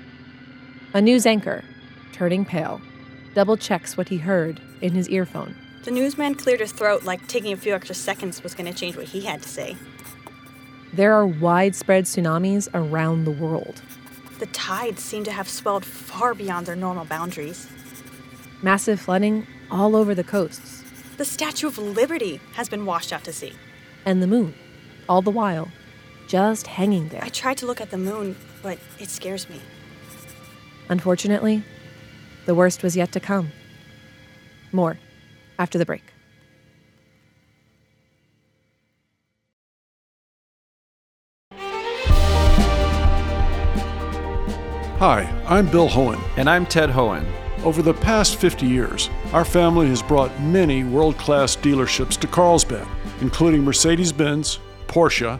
A 0.93 1.01
news 1.01 1.25
anchor, 1.25 1.63
turning 2.11 2.45
pale, 2.45 2.81
double 3.33 3.57
checks 3.57 3.97
what 3.97 4.09
he 4.09 4.17
heard 4.17 4.61
in 4.81 4.93
his 4.93 5.09
earphone. 5.09 5.55
The 5.83 5.91
newsman 5.91 6.35
cleared 6.35 6.59
his 6.59 6.71
throat 6.71 7.03
like 7.03 7.27
taking 7.27 7.53
a 7.53 7.57
few 7.57 7.73
extra 7.73 7.95
seconds 7.95 8.43
was 8.43 8.53
going 8.53 8.71
to 8.71 8.77
change 8.77 8.95
what 8.95 9.05
he 9.07 9.21
had 9.21 9.41
to 9.41 9.49
say. 9.49 9.75
There 10.93 11.13
are 11.13 11.25
widespread 11.25 12.05
tsunamis 12.05 12.67
around 12.73 13.25
the 13.25 13.31
world. 13.31 13.81
The 14.39 14.47
tides 14.47 15.01
seem 15.03 15.23
to 15.25 15.31
have 15.31 15.49
swelled 15.49 15.85
far 15.85 16.33
beyond 16.33 16.65
their 16.65 16.75
normal 16.75 17.05
boundaries. 17.05 17.67
Massive 18.61 18.99
flooding 18.99 19.47
all 19.71 19.95
over 19.95 20.13
the 20.15 20.23
coasts. 20.23 20.83
The 21.17 21.25
Statue 21.25 21.67
of 21.67 21.77
Liberty 21.77 22.39
has 22.53 22.69
been 22.69 22.85
washed 22.85 23.11
out 23.13 23.23
to 23.25 23.33
sea. 23.33 23.53
and 24.05 24.21
the 24.23 24.27
moon, 24.27 24.53
all 25.07 25.21
the 25.21 25.29
while, 25.29 25.69
just 26.29 26.67
hanging 26.67 27.09
there. 27.09 27.23
I 27.23 27.29
tried 27.29 27.57
to 27.57 27.65
look 27.65 27.81
at 27.81 27.89
the 27.89 27.97
moon, 27.97 28.35
but 28.61 28.77
it 28.99 29.09
scares 29.09 29.49
me. 29.49 29.59
Unfortunately, 30.87 31.63
the 32.45 32.53
worst 32.53 32.83
was 32.83 32.95
yet 32.95 33.11
to 33.13 33.19
come. 33.19 33.51
More 34.71 34.99
after 35.57 35.79
the 35.79 35.85
break. 35.85 36.03
Hi, 44.99 45.21
I'm 45.47 45.65
Bill 45.71 45.89
Hoehn. 45.89 46.21
And 46.37 46.47
I'm 46.49 46.65
Ted 46.65 46.89
Hoehn. 46.89 47.25
Over 47.63 47.81
the 47.81 47.93
past 47.93 48.35
50 48.35 48.67
years, 48.67 49.09
our 49.33 49.45
family 49.45 49.87
has 49.87 50.03
brought 50.03 50.39
many 50.41 50.83
world 50.83 51.17
class 51.17 51.55
dealerships 51.55 52.17
to 52.19 52.27
Carlsbad, 52.27 52.87
including 53.21 53.63
Mercedes 53.63 54.11
Benz, 54.11 54.59
Porsche, 54.87 55.39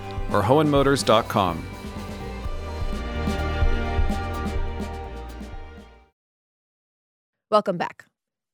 or 0.31 0.41
hoehnmotors.com. 0.43 1.63
Welcome 7.49 7.77
back. 7.77 8.05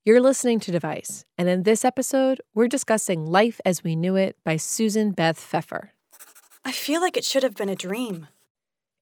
You're 0.03 0.21
listening 0.21 0.59
to 0.61 0.71
Device, 0.71 1.25
and 1.37 1.47
in 1.47 1.63
this 1.63 1.85
episode, 1.85 2.41
we're 2.55 2.67
discussing 2.67 3.25
Life 3.25 3.61
as 3.65 3.83
We 3.83 3.95
Knew 3.95 4.15
It 4.15 4.37
by 4.43 4.55
Susan 4.55 5.11
Beth 5.11 5.37
Pfeffer. 5.37 5.91
I 6.65 6.71
feel 6.71 7.01
like 7.01 7.15
it 7.15 7.25
should 7.25 7.43
have 7.43 7.55
been 7.55 7.69
a 7.69 7.75
dream. 7.75 8.27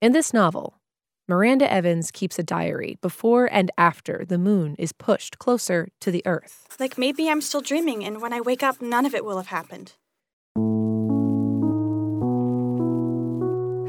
In 0.01 0.11
this 0.11 0.33
novel, 0.33 0.81
Miranda 1.27 1.71
Evans 1.71 2.11
keeps 2.11 2.37
a 2.37 2.43
diary 2.43 2.97
before 3.01 3.47
and 3.51 3.71
after 3.77 4.25
the 4.27 4.37
moon 4.37 4.75
is 4.77 4.91
pushed 4.91 5.39
closer 5.39 5.87
to 6.01 6.11
the 6.11 6.21
Earth. 6.25 6.67
Like 6.79 6.97
maybe 6.97 7.29
I'm 7.29 7.41
still 7.41 7.61
dreaming, 7.61 8.03
and 8.03 8.21
when 8.21 8.33
I 8.33 8.41
wake 8.41 8.63
up, 8.63 8.81
none 8.81 9.05
of 9.05 9.15
it 9.15 9.23
will 9.23 9.37
have 9.37 9.47
happened. 9.47 9.93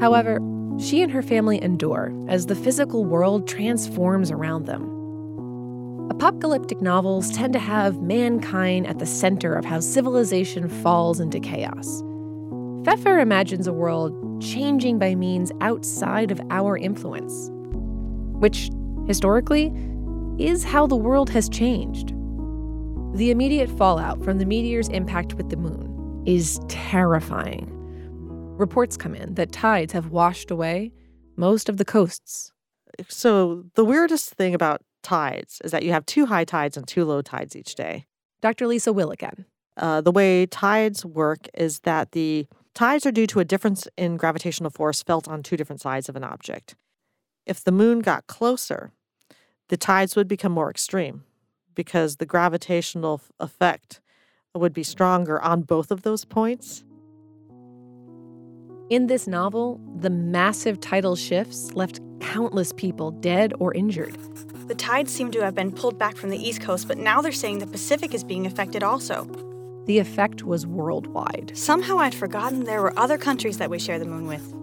However, 0.07 0.39
she 0.79 1.01
and 1.01 1.11
her 1.11 1.21
family 1.21 1.61
endure 1.61 2.13
as 2.29 2.45
the 2.45 2.55
physical 2.55 3.03
world 3.03 3.45
transforms 3.45 4.31
around 4.31 4.65
them. 4.65 4.83
Apocalyptic 6.09 6.81
novels 6.81 7.29
tend 7.31 7.51
to 7.51 7.59
have 7.59 8.01
mankind 8.01 8.87
at 8.87 8.99
the 8.99 9.05
center 9.05 9.53
of 9.53 9.65
how 9.65 9.81
civilization 9.81 10.69
falls 10.69 11.19
into 11.19 11.41
chaos. 11.41 12.01
Pfeffer 12.85 13.19
imagines 13.19 13.67
a 13.67 13.73
world 13.73 14.41
changing 14.41 14.97
by 14.97 15.13
means 15.13 15.51
outside 15.59 16.31
of 16.31 16.39
our 16.51 16.77
influence, 16.77 17.49
which, 18.39 18.69
historically, 19.07 19.73
is 20.39 20.63
how 20.63 20.87
the 20.87 20.95
world 20.95 21.29
has 21.31 21.49
changed. 21.49 22.13
The 23.13 23.29
immediate 23.29 23.69
fallout 23.77 24.23
from 24.23 24.37
the 24.37 24.45
meteor's 24.45 24.87
impact 24.87 25.33
with 25.33 25.49
the 25.49 25.57
moon 25.57 26.23
is 26.25 26.61
terrifying. 26.69 27.76
Reports 28.57 28.97
come 28.97 29.13
in 29.13 29.35
that 29.35 29.51
tides 29.51 29.93
have 29.93 30.07
washed 30.07 30.49
away 30.49 30.91
most 31.35 31.69
of 31.69 31.77
the 31.77 31.85
coasts. 31.85 32.51
So, 33.07 33.65
the 33.75 33.85
weirdest 33.85 34.33
thing 34.33 34.55
about 34.55 34.81
tides 35.03 35.61
is 35.63 35.71
that 35.71 35.83
you 35.83 35.91
have 35.91 36.07
two 36.07 36.25
high 36.25 36.43
tides 36.43 36.75
and 36.75 36.87
two 36.87 37.05
low 37.05 37.21
tides 37.21 37.55
each 37.55 37.75
day. 37.75 38.07
Dr. 38.41 38.65
Lisa 38.65 38.91
Will 38.91 39.11
again. 39.11 39.45
Uh, 39.77 40.01
the 40.01 40.11
way 40.11 40.47
tides 40.47 41.05
work 41.05 41.47
is 41.53 41.81
that 41.81 42.13
the 42.13 42.47
tides 42.73 43.05
are 43.05 43.11
due 43.11 43.27
to 43.27 43.39
a 43.39 43.45
difference 43.45 43.87
in 43.95 44.17
gravitational 44.17 44.71
force 44.71 45.03
felt 45.03 45.27
on 45.27 45.43
two 45.43 45.55
different 45.55 45.81
sides 45.81 46.09
of 46.09 46.15
an 46.15 46.23
object. 46.23 46.75
If 47.45 47.63
the 47.63 47.71
moon 47.71 47.99
got 47.99 48.25
closer, 48.25 48.91
the 49.69 49.77
tides 49.77 50.15
would 50.15 50.27
become 50.27 50.51
more 50.51 50.71
extreme 50.71 51.23
because 51.75 52.15
the 52.15 52.25
gravitational 52.25 53.21
effect 53.39 54.01
would 54.55 54.73
be 54.73 54.83
stronger 54.83 55.39
on 55.39 55.61
both 55.61 55.91
of 55.91 56.01
those 56.01 56.25
points. 56.25 56.83
In 58.89 59.07
this 59.07 59.27
novel, 59.27 59.81
the 59.97 60.09
massive 60.09 60.79
tidal 60.79 61.17
shifts 61.17 61.73
left 61.73 61.99
countless 62.21 62.71
people 62.71 63.11
dead 63.11 63.53
or 63.59 63.73
injured. 63.73 64.17
The 64.69 64.75
tides 64.75 65.11
seem 65.11 65.29
to 65.31 65.43
have 65.43 65.53
been 65.53 65.73
pulled 65.73 65.99
back 65.99 66.15
from 66.15 66.29
the 66.29 66.37
East 66.37 66.61
Coast, 66.61 66.87
but 66.87 66.97
now 66.97 67.21
they're 67.21 67.33
saying 67.33 67.59
the 67.59 67.67
Pacific 67.67 68.13
is 68.13 68.23
being 68.23 68.45
affected 68.45 68.83
also. 68.83 69.25
The 69.87 69.99
effect 69.99 70.43
was 70.43 70.65
worldwide. 70.65 71.51
Somehow 71.53 71.97
I'd 71.97 72.15
forgotten 72.15 72.63
there 72.63 72.81
were 72.81 72.97
other 72.97 73.17
countries 73.17 73.57
that 73.57 73.69
we 73.69 73.77
share 73.77 73.99
the 73.99 74.05
moon 74.05 74.25
with. 74.25 74.53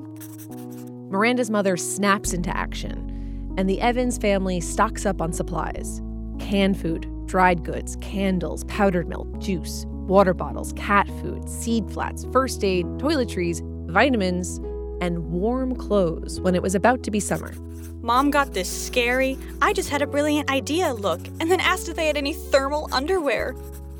Miranda's 1.10 1.50
mother 1.50 1.76
snaps 1.76 2.32
into 2.32 2.54
action, 2.56 3.54
and 3.58 3.68
the 3.68 3.80
Evans 3.82 4.16
family 4.16 4.58
stocks 4.58 5.04
up 5.04 5.20
on 5.20 5.34
supplies 5.34 6.00
canned 6.38 6.80
food, 6.80 7.06
dried 7.26 7.62
goods, 7.62 7.96
candles, 8.00 8.64
powdered 8.64 9.06
milk, 9.06 9.38
juice, 9.38 9.84
water 9.86 10.32
bottles, 10.32 10.72
cat 10.74 11.06
food, 11.20 11.48
seed 11.48 11.90
flats, 11.90 12.24
first 12.32 12.64
aid, 12.64 12.86
toiletries, 12.98 13.62
vitamins, 13.94 14.58
and 15.00 15.30
warm 15.30 15.74
clothes 15.74 16.40
when 16.40 16.54
it 16.54 16.62
was 16.62 16.74
about 16.74 17.02
to 17.04 17.10
be 17.10 17.20
summer. 17.20 17.54
Mom 18.02 18.30
got 18.30 18.52
this 18.52 18.68
scary, 18.68 19.38
I 19.62 19.72
just 19.72 19.88
had 19.88 20.02
a 20.02 20.06
brilliant 20.06 20.50
idea 20.50 20.92
look, 20.92 21.20
and 21.40 21.50
then 21.50 21.60
asked 21.60 21.88
if 21.88 21.96
they 21.96 22.06
had 22.06 22.16
any 22.16 22.34
thermal 22.34 22.88
underwear. 22.92 23.54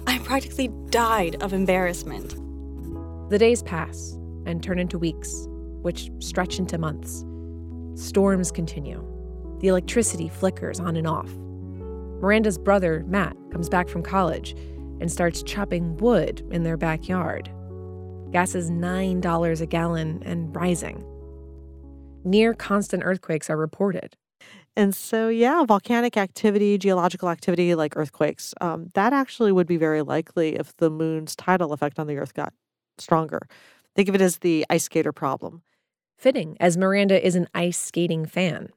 I 0.06 0.18
practically 0.18 0.68
died 0.90 1.42
of 1.42 1.54
embarrassment. 1.54 2.34
The 3.30 3.38
days 3.38 3.62
pass 3.62 4.18
and 4.44 4.62
turn 4.62 4.78
into 4.78 4.98
weeks, 4.98 5.46
which 5.80 6.10
stretch 6.18 6.58
into 6.58 6.76
months. 6.76 7.24
Storms 7.94 8.50
continue. 8.50 9.02
The 9.60 9.68
electricity 9.68 10.28
flickers 10.28 10.80
on 10.80 10.96
and 10.96 11.06
off. 11.06 11.30
Miranda's 12.20 12.58
brother, 12.58 13.04
Matt, 13.06 13.36
comes 13.50 13.68
back 13.68 13.88
from 13.88 14.02
college 14.02 14.54
and 15.00 15.10
starts 15.10 15.42
chopping 15.42 15.96
wood 15.96 16.46
in 16.50 16.62
their 16.62 16.76
backyard. 16.76 17.50
Gas 18.35 18.57
is 18.57 18.69
$9 18.69 19.61
a 19.61 19.67
gallon 19.67 20.21
and 20.26 20.57
rising. 20.57 21.05
Near 22.25 22.53
constant 22.53 23.05
earthquakes 23.05 23.49
are 23.49 23.57
reported. 23.57 24.17
And 24.75 24.93
so, 24.93 25.29
yeah, 25.29 25.64
volcanic 25.64 26.17
activity, 26.17 26.76
geological 26.76 27.29
activity 27.29 27.76
like 27.76 27.97
earthquakes, 27.97 28.53
um, 28.61 28.88
that 28.95 29.12
actually 29.12 29.53
would 29.53 29.69
be 29.69 29.76
very 29.76 30.03
likely 30.03 30.57
if 30.57 30.76
the 30.79 30.91
moon's 30.91 31.37
tidal 31.37 31.73
effect 31.73 32.00
on 32.00 32.09
the 32.09 32.17
Earth 32.17 32.35
got 32.35 32.53
stronger. 32.99 33.47
Think 33.95 34.09
of 34.09 34.17
it 34.17 34.21
as 34.21 34.38
the 34.38 34.67
ice 34.69 34.83
skater 34.83 35.12
problem. 35.12 35.62
Fitting, 36.19 36.57
as 36.59 36.76
Miranda 36.76 37.25
is 37.25 37.37
an 37.37 37.47
ice 37.55 37.79
skating 37.79 38.26
fan. 38.26 38.71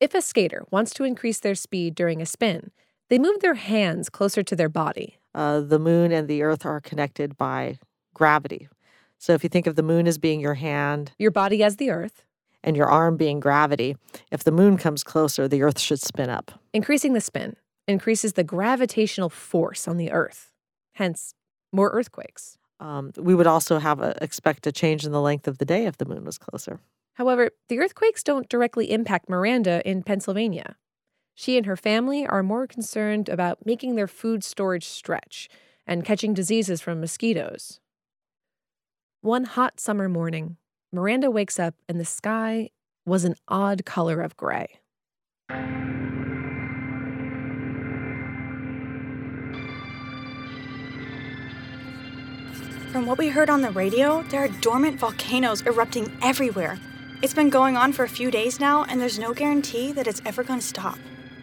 If 0.00 0.12
a 0.12 0.20
skater 0.20 0.66
wants 0.70 0.92
to 0.94 1.04
increase 1.04 1.40
their 1.40 1.54
speed 1.54 1.94
during 1.94 2.20
a 2.20 2.26
spin, 2.26 2.72
they 3.08 3.18
move 3.18 3.40
their 3.40 3.54
hands 3.54 4.10
closer 4.10 4.42
to 4.42 4.54
their 4.54 4.68
body. 4.68 5.18
Uh, 5.34 5.60
the 5.60 5.78
moon 5.78 6.12
and 6.12 6.28
the 6.28 6.42
Earth 6.42 6.66
are 6.66 6.82
connected 6.82 7.38
by 7.38 7.78
gravity. 8.14 8.68
So 9.18 9.32
if 9.34 9.42
you 9.42 9.48
think 9.48 9.66
of 9.66 9.76
the 9.76 9.82
moon 9.82 10.06
as 10.06 10.18
being 10.18 10.40
your 10.40 10.54
hand, 10.54 11.12
Your 11.18 11.30
body 11.30 11.62
as 11.62 11.76
the 11.76 11.90
earth, 11.90 12.24
and 12.62 12.76
your 12.76 12.86
arm 12.86 13.16
being 13.16 13.40
gravity, 13.40 13.96
if 14.30 14.44
the 14.44 14.52
moon 14.52 14.76
comes 14.78 15.02
closer, 15.04 15.46
the 15.48 15.62
Earth 15.62 15.78
should 15.78 16.00
spin 16.00 16.30
up. 16.30 16.52
increasing 16.72 17.12
the 17.12 17.20
spin 17.20 17.56
increases 17.86 18.32
the 18.32 18.44
gravitational 18.44 19.28
force 19.28 19.86
on 19.86 19.98
the 19.98 20.10
earth, 20.10 20.52
hence, 20.94 21.34
more 21.72 21.90
earthquakes. 21.90 22.56
Um, 22.80 23.12
we 23.16 23.34
would 23.34 23.46
also 23.46 23.78
have 23.78 24.00
a, 24.00 24.16
expect 24.22 24.66
a 24.66 24.72
change 24.72 25.04
in 25.04 25.12
the 25.12 25.20
length 25.20 25.46
of 25.46 25.58
the 25.58 25.64
day 25.64 25.84
if 25.86 25.98
the 25.98 26.06
moon 26.06 26.24
was 26.24 26.38
closer. 26.38 26.80
However, 27.14 27.50
the 27.68 27.78
earthquakes 27.78 28.22
don't 28.22 28.48
directly 28.48 28.90
impact 28.90 29.28
Miranda 29.28 29.82
in 29.88 30.02
Pennsylvania. 30.02 30.76
She 31.34 31.56
and 31.56 31.66
her 31.66 31.76
family 31.76 32.26
are 32.26 32.42
more 32.42 32.66
concerned 32.66 33.28
about 33.28 33.64
making 33.66 33.94
their 33.94 34.06
food 34.08 34.42
storage 34.42 34.86
stretch 34.86 35.48
and 35.86 36.04
catching 36.04 36.32
diseases 36.34 36.80
from 36.80 37.00
mosquitoes. 37.00 37.80
One 39.24 39.44
hot 39.44 39.80
summer 39.80 40.06
morning, 40.06 40.58
Miranda 40.92 41.30
wakes 41.30 41.58
up 41.58 41.74
and 41.88 41.98
the 41.98 42.04
sky 42.04 42.68
was 43.06 43.24
an 43.24 43.36
odd 43.48 43.86
color 43.86 44.20
of 44.20 44.36
gray. 44.36 44.66
From 52.92 53.06
what 53.06 53.16
we 53.16 53.30
heard 53.30 53.48
on 53.48 53.62
the 53.62 53.70
radio, 53.70 54.22
there 54.24 54.44
are 54.44 54.48
dormant 54.60 55.00
volcanoes 55.00 55.62
erupting 55.62 56.14
everywhere. 56.22 56.78
It's 57.22 57.32
been 57.32 57.48
going 57.48 57.78
on 57.78 57.94
for 57.94 58.04
a 58.04 58.08
few 58.10 58.30
days 58.30 58.60
now, 58.60 58.84
and 58.84 59.00
there's 59.00 59.18
no 59.18 59.32
guarantee 59.32 59.90
that 59.92 60.06
it's 60.06 60.20
ever 60.26 60.44
going 60.44 60.60
to 60.60 60.66
stop. 60.66 60.98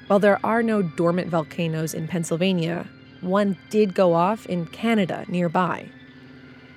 While 0.05 0.19
there 0.19 0.39
are 0.45 0.61
no 0.61 0.83
dormant 0.83 1.29
volcanoes 1.29 1.95
in 1.95 2.07
Pennsylvania, 2.07 2.87
one 3.21 3.57
did 3.71 3.95
go 3.95 4.13
off 4.13 4.45
in 4.45 4.67
Canada 4.67 5.25
nearby. 5.27 5.89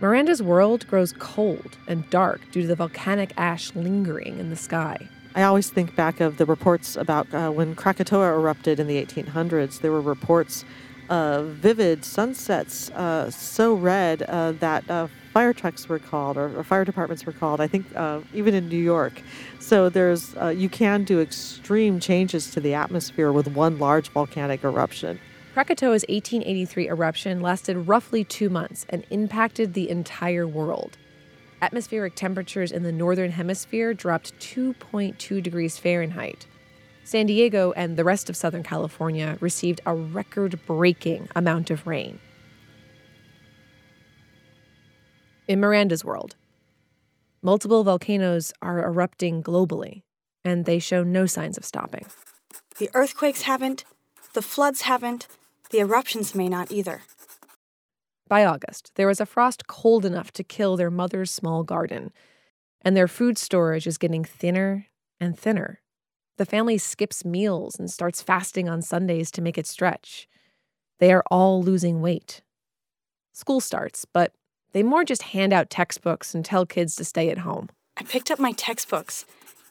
Miranda's 0.00 0.42
world 0.42 0.86
grows 0.88 1.12
cold 1.18 1.78
and 1.86 2.08
dark 2.10 2.40
due 2.50 2.62
to 2.62 2.68
the 2.68 2.74
volcanic 2.74 3.32
ash 3.36 3.74
lingering 3.74 4.38
in 4.38 4.50
the 4.50 4.56
sky. 4.56 5.08
I 5.34 5.42
always 5.42 5.70
think 5.70 5.96
back 5.96 6.20
of 6.20 6.36
the 6.36 6.46
reports 6.46 6.96
about 6.96 7.32
uh, 7.34 7.50
when 7.50 7.74
Krakatoa 7.74 8.34
erupted 8.34 8.78
in 8.78 8.86
the 8.86 9.04
1800s. 9.04 9.80
There 9.80 9.90
were 9.90 10.00
reports 10.00 10.64
of 11.08 11.46
vivid 11.56 12.04
sunsets 12.04 12.90
uh, 12.90 13.30
so 13.30 13.74
red 13.74 14.22
uh, 14.22 14.52
that 14.52 14.88
uh, 14.88 15.08
fire 15.32 15.52
trucks 15.52 15.88
were 15.88 15.98
called 15.98 16.36
or, 16.36 16.56
or, 16.56 16.62
fire 16.62 16.84
departments 16.84 17.26
were 17.26 17.32
called. 17.32 17.60
I 17.60 17.66
think 17.66 17.86
uh, 17.96 18.20
even 18.32 18.54
in 18.54 18.68
New 18.68 18.78
York. 18.78 19.20
So 19.58 19.88
there's 19.88 20.34
uh, 20.36 20.48
you 20.48 20.68
can 20.68 21.04
do 21.04 21.20
extreme 21.20 22.00
changes 22.00 22.50
to 22.52 22.60
the 22.60 22.74
atmosphere 22.74 23.32
with 23.32 23.48
one 23.48 23.78
large 23.78 24.08
volcanic 24.10 24.64
eruption. 24.64 25.18
Krakatoa's 25.54 26.04
1883 26.08 26.88
eruption 26.88 27.40
lasted 27.40 27.88
roughly 27.88 28.24
two 28.24 28.50
months 28.50 28.84
and 28.90 29.06
impacted 29.10 29.72
the 29.72 29.88
entire 29.88 30.46
world 30.46 30.98
atmospheric 31.64 32.14
temperatures 32.14 32.70
in 32.70 32.82
the 32.82 32.92
northern 32.92 33.30
hemisphere 33.30 33.94
dropped 33.94 34.38
2.2 34.38 35.42
degrees 35.42 35.78
Fahrenheit. 35.78 36.46
San 37.04 37.24
Diego 37.24 37.72
and 37.72 37.96
the 37.96 38.04
rest 38.04 38.28
of 38.28 38.36
Southern 38.36 38.62
California 38.62 39.38
received 39.40 39.80
a 39.86 39.94
record 39.94 40.60
breaking 40.66 41.26
amount 41.34 41.70
of 41.70 41.86
rain. 41.86 42.20
In 45.48 45.58
Miranda's 45.58 46.04
world, 46.04 46.36
multiple 47.40 47.82
volcanoes 47.82 48.52
are 48.60 48.84
erupting 48.84 49.42
globally, 49.42 50.02
and 50.44 50.66
they 50.66 50.78
show 50.78 51.02
no 51.02 51.24
signs 51.24 51.56
of 51.56 51.64
stopping. 51.64 52.04
The 52.76 52.90
earthquakes 52.92 53.42
haven't, 53.42 53.84
the 54.34 54.42
floods 54.42 54.82
haven't, 54.82 55.28
the 55.74 55.80
eruptions 55.80 56.36
may 56.36 56.48
not 56.48 56.70
either. 56.70 57.02
By 58.28 58.44
August, 58.44 58.92
there 58.94 59.08
was 59.08 59.20
a 59.20 59.26
frost 59.26 59.66
cold 59.66 60.04
enough 60.04 60.30
to 60.34 60.44
kill 60.44 60.76
their 60.76 60.88
mother's 60.90 61.32
small 61.32 61.64
garden, 61.64 62.12
and 62.82 62.96
their 62.96 63.08
food 63.08 63.36
storage 63.36 63.88
is 63.88 63.98
getting 63.98 64.22
thinner 64.22 64.86
and 65.18 65.36
thinner. 65.36 65.80
The 66.36 66.46
family 66.46 66.78
skips 66.78 67.24
meals 67.24 67.76
and 67.76 67.90
starts 67.90 68.22
fasting 68.22 68.68
on 68.68 68.82
Sundays 68.82 69.32
to 69.32 69.42
make 69.42 69.58
it 69.58 69.66
stretch. 69.66 70.28
They 71.00 71.12
are 71.12 71.24
all 71.28 71.60
losing 71.60 72.00
weight. 72.00 72.42
School 73.32 73.60
starts, 73.60 74.04
but 74.04 74.32
they 74.74 74.84
more 74.84 75.02
just 75.02 75.22
hand 75.22 75.52
out 75.52 75.70
textbooks 75.70 76.36
and 76.36 76.44
tell 76.44 76.66
kids 76.66 76.94
to 76.96 77.04
stay 77.04 77.30
at 77.30 77.38
home. 77.38 77.68
I 77.96 78.04
picked 78.04 78.30
up 78.30 78.38
my 78.38 78.52
textbooks. 78.52 79.24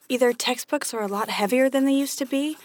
Either 0.09 0.33
textbooks 0.33 0.93
are 0.93 1.01
a 1.01 1.07
lot 1.07 1.29
heavier 1.29 1.69
than 1.69 1.85
they 1.85 1.93
used 1.93 2.19
to 2.19 2.25
be, 2.25 2.57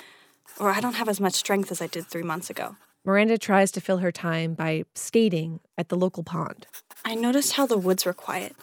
or 0.59 0.71
I 0.71 0.80
don't 0.80 0.97
have 0.97 1.09
as 1.09 1.21
much 1.21 1.35
strength 1.35 1.71
as 1.71 1.80
I 1.80 1.87
did 1.87 2.09
three 2.09 2.25
months 2.25 2.50
ago. 2.50 2.75
Miranda 3.08 3.38
tries 3.38 3.70
to 3.70 3.80
fill 3.80 3.96
her 3.98 4.12
time 4.12 4.52
by 4.52 4.84
skating 4.94 5.60
at 5.78 5.88
the 5.88 5.96
local 5.96 6.22
pond. 6.22 6.66
I 7.06 7.14
noticed 7.14 7.54
how 7.54 7.64
the 7.64 7.78
woods 7.78 8.04
were 8.04 8.12
quiet. 8.12 8.54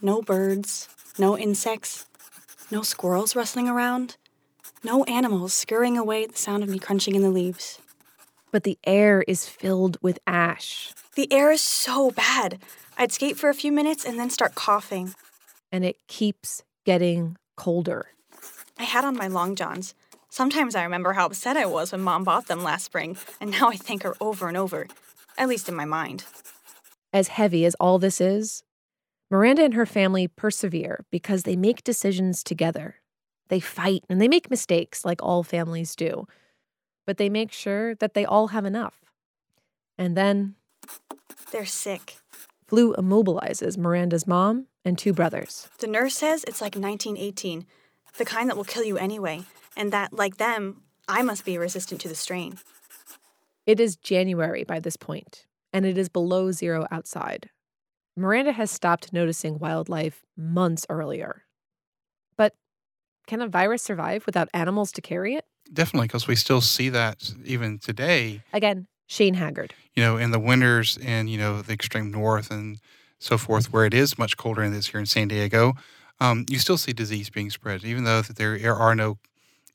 No 0.00 0.22
birds, 0.22 0.88
no 1.18 1.36
insects, 1.36 2.06
no 2.70 2.80
squirrels 2.80 3.36
rustling 3.36 3.68
around, 3.68 4.16
no 4.82 5.04
animals 5.04 5.52
scurrying 5.52 5.98
away 5.98 6.24
at 6.24 6.32
the 6.32 6.38
sound 6.38 6.62
of 6.62 6.70
me 6.70 6.78
crunching 6.78 7.14
in 7.14 7.20
the 7.20 7.28
leaves. 7.28 7.78
But 8.50 8.62
the 8.62 8.78
air 8.84 9.22
is 9.28 9.46
filled 9.46 9.98
with 10.00 10.18
ash. 10.26 10.94
The 11.14 11.30
air 11.30 11.52
is 11.52 11.60
so 11.60 12.12
bad. 12.12 12.62
I'd 12.96 13.12
skate 13.12 13.36
for 13.36 13.50
a 13.50 13.54
few 13.54 13.72
minutes 13.72 14.06
and 14.06 14.18
then 14.18 14.30
start 14.30 14.54
coughing. 14.54 15.14
And 15.70 15.84
it 15.84 15.96
keeps 16.08 16.62
getting 16.86 17.36
colder. 17.58 18.06
I 18.78 18.84
had 18.84 19.04
on 19.04 19.18
my 19.18 19.26
long 19.28 19.54
johns, 19.54 19.94
Sometimes 20.34 20.74
I 20.74 20.82
remember 20.82 21.12
how 21.12 21.26
upset 21.26 21.56
I 21.56 21.64
was 21.64 21.92
when 21.92 22.00
mom 22.00 22.24
bought 22.24 22.48
them 22.48 22.64
last 22.64 22.86
spring, 22.86 23.16
and 23.40 23.52
now 23.52 23.68
I 23.68 23.76
thank 23.76 24.02
her 24.02 24.16
over 24.20 24.48
and 24.48 24.56
over, 24.56 24.88
at 25.38 25.46
least 25.46 25.68
in 25.68 25.76
my 25.76 25.84
mind. 25.84 26.24
As 27.12 27.28
heavy 27.28 27.64
as 27.64 27.76
all 27.76 28.00
this 28.00 28.20
is, 28.20 28.64
Miranda 29.30 29.62
and 29.62 29.74
her 29.74 29.86
family 29.86 30.26
persevere 30.26 31.04
because 31.12 31.44
they 31.44 31.54
make 31.54 31.84
decisions 31.84 32.42
together. 32.42 32.96
They 33.46 33.60
fight 33.60 34.02
and 34.08 34.20
they 34.20 34.26
make 34.26 34.50
mistakes 34.50 35.04
like 35.04 35.22
all 35.22 35.44
families 35.44 35.94
do, 35.94 36.26
but 37.06 37.16
they 37.16 37.28
make 37.28 37.52
sure 37.52 37.94
that 37.94 38.14
they 38.14 38.24
all 38.24 38.48
have 38.48 38.64
enough. 38.64 39.04
And 39.96 40.16
then 40.16 40.56
they're 41.52 41.64
sick. 41.64 42.16
Flu 42.66 42.92
immobilizes 42.94 43.78
Miranda's 43.78 44.26
mom 44.26 44.66
and 44.84 44.98
two 44.98 45.12
brothers. 45.12 45.68
The 45.78 45.86
nurse 45.86 46.16
says 46.16 46.42
it's 46.42 46.60
like 46.60 46.74
1918, 46.74 47.66
the 48.18 48.24
kind 48.24 48.50
that 48.50 48.56
will 48.56 48.64
kill 48.64 48.82
you 48.82 48.98
anyway 48.98 49.44
and 49.76 49.92
that, 49.92 50.12
like 50.12 50.36
them, 50.36 50.82
I 51.08 51.22
must 51.22 51.44
be 51.44 51.58
resistant 51.58 52.00
to 52.02 52.08
the 52.08 52.14
strain. 52.14 52.58
It 53.66 53.80
is 53.80 53.96
January 53.96 54.64
by 54.64 54.80
this 54.80 54.96
point, 54.96 55.46
and 55.72 55.86
it 55.86 55.98
is 55.98 56.08
below 56.08 56.50
zero 56.52 56.86
outside. 56.90 57.50
Miranda 58.16 58.52
has 58.52 58.70
stopped 58.70 59.12
noticing 59.12 59.58
wildlife 59.58 60.24
months 60.36 60.86
earlier. 60.88 61.42
But 62.36 62.54
can 63.26 63.42
a 63.42 63.48
virus 63.48 63.82
survive 63.82 64.26
without 64.26 64.48
animals 64.54 64.92
to 64.92 65.00
carry 65.00 65.34
it? 65.34 65.46
Definitely, 65.72 66.08
because 66.08 66.28
we 66.28 66.36
still 66.36 66.60
see 66.60 66.90
that 66.90 67.32
even 67.44 67.78
today. 67.78 68.42
Again, 68.52 68.86
Shane 69.06 69.34
Haggard. 69.34 69.74
You 69.94 70.02
know, 70.02 70.16
in 70.16 70.30
the 70.30 70.38
winters 70.38 70.96
in, 70.98 71.28
you 71.28 71.38
know, 71.38 71.62
the 71.62 71.72
extreme 71.72 72.10
north 72.10 72.50
and 72.50 72.78
so 73.18 73.38
forth, 73.38 73.72
where 73.72 73.86
it 73.86 73.94
is 73.94 74.18
much 74.18 74.36
colder 74.36 74.62
than 74.62 74.72
this 74.72 74.88
here 74.88 75.00
in 75.00 75.06
San 75.06 75.28
Diego, 75.28 75.72
um, 76.20 76.44
you 76.48 76.58
still 76.58 76.76
see 76.76 76.92
disease 76.92 77.30
being 77.30 77.50
spread, 77.50 77.84
even 77.84 78.04
though 78.04 78.22
there 78.22 78.74
are 78.74 78.94
no 78.94 79.18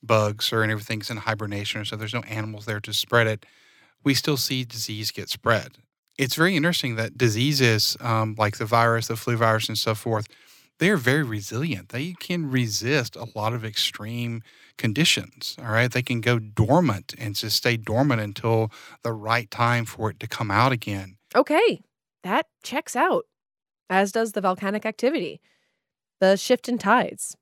bugs 0.02 0.54
or 0.54 0.64
everything's 0.64 1.10
in 1.10 1.18
hibernation 1.18 1.82
or 1.82 1.86
so 1.86 1.96
there's 1.96 2.14
no 2.14 2.22
animals 2.22 2.66
there 2.66 2.80
to 2.80 2.94
spread 2.94 3.28
it, 3.28 3.46
we 4.04 4.14
still 4.14 4.38
see 4.38 4.64
disease 4.64 5.12
get 5.12 5.30
spread. 5.30 5.78
It's 6.18 6.36
very 6.36 6.56
interesting 6.56 6.96
that 6.96 7.18
diseases 7.18 7.96
um, 8.02 8.36
like 8.38 8.58
the 8.58 8.66
virus, 8.66 9.08
the 9.08 9.16
flu 9.16 9.38
virus, 9.38 9.70
and 9.70 9.78
so 9.78 9.96
forth, 9.96 10.28
they 10.80 10.90
are 10.90 10.98
very 10.98 11.24
resilient. 11.24 11.90
They 11.90 12.14
can 12.14 12.50
resist 12.50 13.16
a 13.16 13.28
lot 13.36 13.54
of 13.54 13.64
extreme 13.64 14.42
conditions. 14.78 15.56
All 15.60 15.72
right. 15.72 15.92
They 15.92 16.02
can 16.02 16.22
go 16.22 16.40
dormant 16.40 17.14
and 17.18 17.36
just 17.36 17.58
stay 17.58 17.78
dormant 17.78 18.22
until 18.22 18.72
the 19.04 19.14
right 19.14 19.52
time 19.52 19.86
for 19.86 20.10
it 20.10 20.20
to 20.22 20.28
come 20.28 20.50
out 20.50 20.72
again. 20.72 21.18
Okay. 21.36 21.82
That 22.24 22.48
checks 22.64 22.96
out, 22.96 23.26
as 23.90 24.12
does 24.12 24.32
the 24.32 24.42
volcanic 24.42 24.86
activity, 24.86 25.42
the 26.20 26.36
shift 26.36 26.68
in 26.68 26.78
tides, 26.78 27.36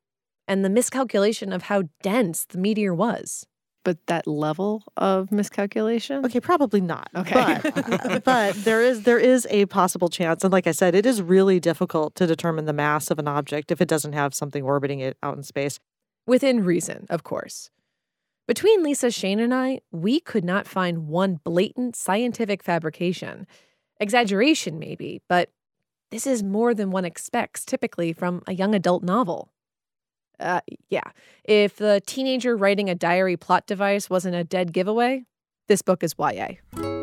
and 0.48 0.64
the 0.64 0.70
miscalculation 0.70 1.52
of 1.52 1.64
how 1.64 1.84
dense 2.02 2.46
the 2.46 2.58
meteor 2.58 2.94
was. 2.94 3.46
But 3.84 4.06
that 4.08 4.28
level 4.28 4.84
of 4.98 5.32
miscalculation? 5.32 6.26
Okay, 6.26 6.42
probably 6.42 6.82
not. 6.82 7.10
Okay. 7.16 7.60
But, 7.64 8.24
but 8.26 8.56
there 8.66 8.82
is 8.82 9.04
there 9.04 9.20
is 9.20 9.48
a 9.50 9.66
possible 9.68 10.10
chance. 10.10 10.44
And 10.44 10.52
like 10.52 10.68
I 10.68 10.74
said, 10.74 10.94
it 10.94 11.06
is 11.06 11.22
really 11.22 11.60
difficult 11.62 12.14
to 12.16 12.28
determine 12.28 12.66
the 12.66 12.74
mass 12.74 13.10
of 13.10 13.18
an 13.18 13.30
object 13.30 13.72
if 13.72 13.80
it 13.80 13.88
doesn't 13.88 14.12
have 14.14 14.34
something 14.34 14.64
orbiting 14.64 15.00
it 15.00 15.18
out 15.24 15.38
in 15.38 15.44
space. 15.44 15.80
Within 16.26 16.66
reason, 16.66 17.06
of 17.10 17.24
course. 17.24 17.70
Between 18.48 18.84
Lisa 18.84 19.12
Shane 19.12 19.40
and 19.40 19.54
I, 19.54 19.82
we 19.92 20.20
could 20.20 20.46
not 20.46 20.68
find 20.68 21.08
one 21.08 21.40
blatant 21.44 21.96
scientific 21.96 22.64
fabrication. 22.64 23.48
Exaggeration, 24.00 24.80
maybe, 24.80 25.22
but 25.28 25.50
this 26.12 26.26
is 26.26 26.44
more 26.44 26.74
than 26.74 26.92
one 26.92 27.04
expects 27.04 27.66
typically 27.66 28.14
from 28.14 28.42
a 28.48 28.54
young 28.54 28.74
adult 28.74 29.04
novel. 29.04 29.52
Uh, 30.40 30.62
yeah. 30.90 31.12
If 31.44 31.78
the 31.78 32.02
teenager 32.06 32.56
writing 32.56 32.90
a 32.90 32.96
diary 32.96 33.38
plot 33.38 33.66
device 33.68 34.10
wasn't 34.10 34.36
a 34.36 34.44
dead 34.44 34.74
giveaway, 34.74 35.26
this 35.68 35.82
book 35.82 36.04
is 36.04 36.14
YA. 36.18 36.97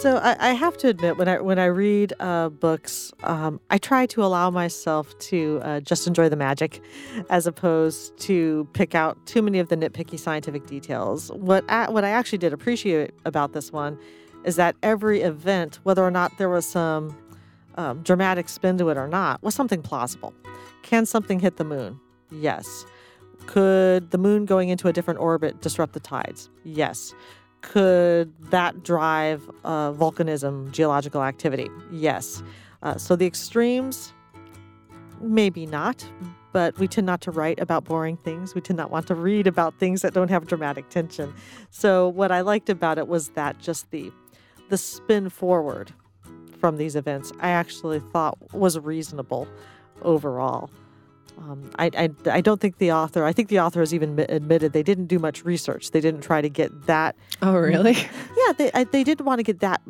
So 0.00 0.18
I, 0.18 0.50
I, 0.50 0.52
have 0.52 0.76
to 0.78 0.88
admit, 0.88 1.16
when 1.16 1.26
I 1.26 1.40
when 1.40 1.58
I 1.58 1.64
read 1.64 2.12
uh, 2.20 2.50
books, 2.50 3.14
um, 3.22 3.58
I 3.70 3.78
try 3.78 4.04
to 4.06 4.22
allow 4.22 4.50
myself 4.50 5.18
to 5.20 5.58
uh, 5.64 5.80
just 5.80 6.06
enjoy 6.06 6.28
the 6.28 6.36
magic, 6.36 6.82
as 7.30 7.46
opposed 7.46 8.16
to 8.18 8.68
pick 8.74 8.94
out 8.94 9.16
too 9.24 9.40
many 9.40 9.58
of 9.58 9.70
the 9.70 9.76
nitpicky 9.76 10.18
scientific 10.18 10.66
details. 10.66 11.32
What 11.32 11.64
I, 11.70 11.88
what 11.90 12.04
I 12.04 12.10
actually 12.10 12.38
did 12.38 12.52
appreciate 12.52 13.12
about 13.24 13.54
this 13.54 13.72
one 13.72 13.98
is 14.44 14.56
that 14.56 14.76
every 14.82 15.22
event, 15.22 15.80
whether 15.84 16.04
or 16.04 16.10
not 16.10 16.30
there 16.36 16.50
was 16.50 16.66
some 16.66 17.16
um, 17.76 18.02
dramatic 18.02 18.50
spin 18.50 18.76
to 18.78 18.90
it 18.90 18.98
or 18.98 19.08
not, 19.08 19.42
was 19.42 19.54
something 19.54 19.80
plausible. 19.80 20.34
Can 20.82 21.06
something 21.06 21.40
hit 21.40 21.56
the 21.56 21.64
moon? 21.64 21.98
Yes. 22.30 22.84
Could 23.46 24.10
the 24.10 24.18
moon 24.18 24.44
going 24.44 24.68
into 24.68 24.88
a 24.88 24.92
different 24.92 25.20
orbit 25.20 25.62
disrupt 25.62 25.94
the 25.94 26.00
tides? 26.00 26.50
Yes. 26.64 27.14
Could 27.66 28.32
that 28.50 28.84
drive 28.84 29.50
uh, 29.64 29.92
volcanism, 29.92 30.70
geological 30.70 31.22
activity? 31.22 31.68
Yes. 31.90 32.42
Uh, 32.82 32.96
so 32.96 33.16
the 33.16 33.26
extremes, 33.26 34.12
maybe 35.20 35.66
not, 35.66 36.08
but 36.52 36.78
we 36.78 36.86
tend 36.86 37.06
not 37.06 37.20
to 37.22 37.30
write 37.32 37.58
about 37.58 37.84
boring 37.84 38.16
things. 38.16 38.54
We 38.54 38.60
tend 38.60 38.76
not 38.76 38.90
want 38.90 39.08
to 39.08 39.14
read 39.16 39.46
about 39.48 39.78
things 39.80 40.02
that 40.02 40.14
don't 40.14 40.30
have 40.30 40.46
dramatic 40.46 40.88
tension. 40.90 41.34
So 41.70 42.08
what 42.08 42.30
I 42.30 42.40
liked 42.40 42.70
about 42.70 42.98
it 42.98 43.08
was 43.08 43.30
that 43.30 43.58
just 43.58 43.90
the 43.90 44.12
the 44.68 44.78
spin 44.78 45.28
forward 45.28 45.92
from 46.58 46.76
these 46.76 46.96
events 46.96 47.32
I 47.40 47.50
actually 47.50 48.00
thought 48.00 48.38
was 48.54 48.78
reasonable 48.78 49.46
overall. 50.02 50.70
Um, 51.38 51.70
I, 51.78 51.90
I, 51.96 52.10
I 52.30 52.40
don't 52.40 52.60
think 52.60 52.78
the 52.78 52.92
author, 52.92 53.24
I 53.24 53.32
think 53.32 53.48
the 53.48 53.60
author 53.60 53.80
has 53.80 53.92
even 53.92 54.18
admitted 54.28 54.72
they 54.72 54.82
didn't 54.82 55.06
do 55.06 55.18
much 55.18 55.44
research. 55.44 55.90
They 55.90 56.00
didn't 56.00 56.22
try 56.22 56.40
to 56.40 56.48
get 56.48 56.86
that. 56.86 57.14
Oh, 57.42 57.56
really? 57.56 57.96
Yeah, 58.46 58.52
they, 58.52 58.70
I, 58.72 58.84
they 58.84 59.02
didn't 59.02 59.26
want 59.26 59.40
to 59.40 59.42
get 59.42 59.60
that 59.60 59.80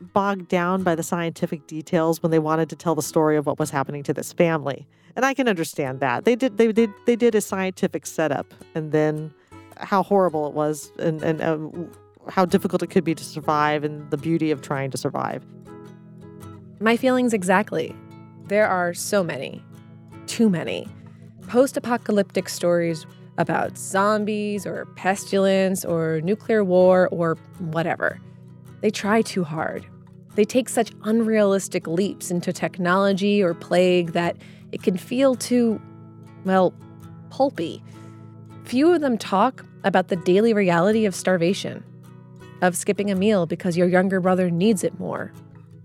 bogged 0.00 0.48
down 0.48 0.82
by 0.82 0.94
the 0.94 1.02
scientific 1.02 1.66
details 1.66 2.22
when 2.22 2.30
they 2.30 2.38
wanted 2.38 2.68
to 2.70 2.76
tell 2.76 2.94
the 2.94 3.02
story 3.02 3.36
of 3.36 3.46
what 3.46 3.58
was 3.58 3.70
happening 3.70 4.02
to 4.04 4.14
this 4.14 4.32
family. 4.32 4.86
And 5.16 5.24
I 5.24 5.34
can 5.34 5.48
understand 5.48 6.00
that. 6.00 6.24
They 6.24 6.36
did 6.36 6.56
they 6.56 6.72
did 6.72 6.90
they 7.06 7.16
did 7.16 7.34
a 7.34 7.40
scientific 7.40 8.06
setup 8.06 8.54
and 8.74 8.92
then 8.92 9.32
how 9.76 10.02
horrible 10.02 10.46
it 10.46 10.54
was 10.54 10.92
and 10.98 11.22
and 11.22 11.42
um, 11.42 11.90
how 12.28 12.44
difficult 12.44 12.82
it 12.82 12.88
could 12.88 13.04
be 13.04 13.14
to 13.14 13.24
survive 13.24 13.84
and 13.84 14.08
the 14.10 14.16
beauty 14.16 14.50
of 14.50 14.62
trying 14.62 14.90
to 14.92 14.96
survive. 14.96 15.44
My 16.80 16.96
feelings 16.96 17.34
exactly. 17.34 17.94
There 18.46 18.66
are 18.66 18.94
so 18.94 19.22
many, 19.22 19.62
too 20.30 20.48
many, 20.48 20.86
post 21.48 21.76
apocalyptic 21.76 22.48
stories 22.48 23.04
about 23.36 23.76
zombies 23.76 24.64
or 24.64 24.86
pestilence 24.94 25.84
or 25.84 26.20
nuclear 26.20 26.62
war 26.62 27.08
or 27.10 27.34
whatever. 27.58 28.20
They 28.80 28.90
try 28.90 29.22
too 29.22 29.42
hard. 29.42 29.84
They 30.36 30.44
take 30.44 30.68
such 30.68 30.92
unrealistic 31.02 31.88
leaps 31.88 32.30
into 32.30 32.52
technology 32.52 33.42
or 33.42 33.54
plague 33.54 34.12
that 34.12 34.36
it 34.70 34.84
can 34.84 34.96
feel 34.96 35.34
too, 35.34 35.80
well, 36.44 36.72
pulpy. 37.30 37.82
Few 38.62 38.92
of 38.92 39.00
them 39.00 39.18
talk 39.18 39.64
about 39.82 40.08
the 40.08 40.16
daily 40.16 40.54
reality 40.54 41.06
of 41.06 41.14
starvation, 41.14 41.82
of 42.62 42.76
skipping 42.76 43.10
a 43.10 43.16
meal 43.16 43.46
because 43.46 43.76
your 43.76 43.88
younger 43.88 44.20
brother 44.20 44.48
needs 44.48 44.84
it 44.84 44.96
more, 45.00 45.32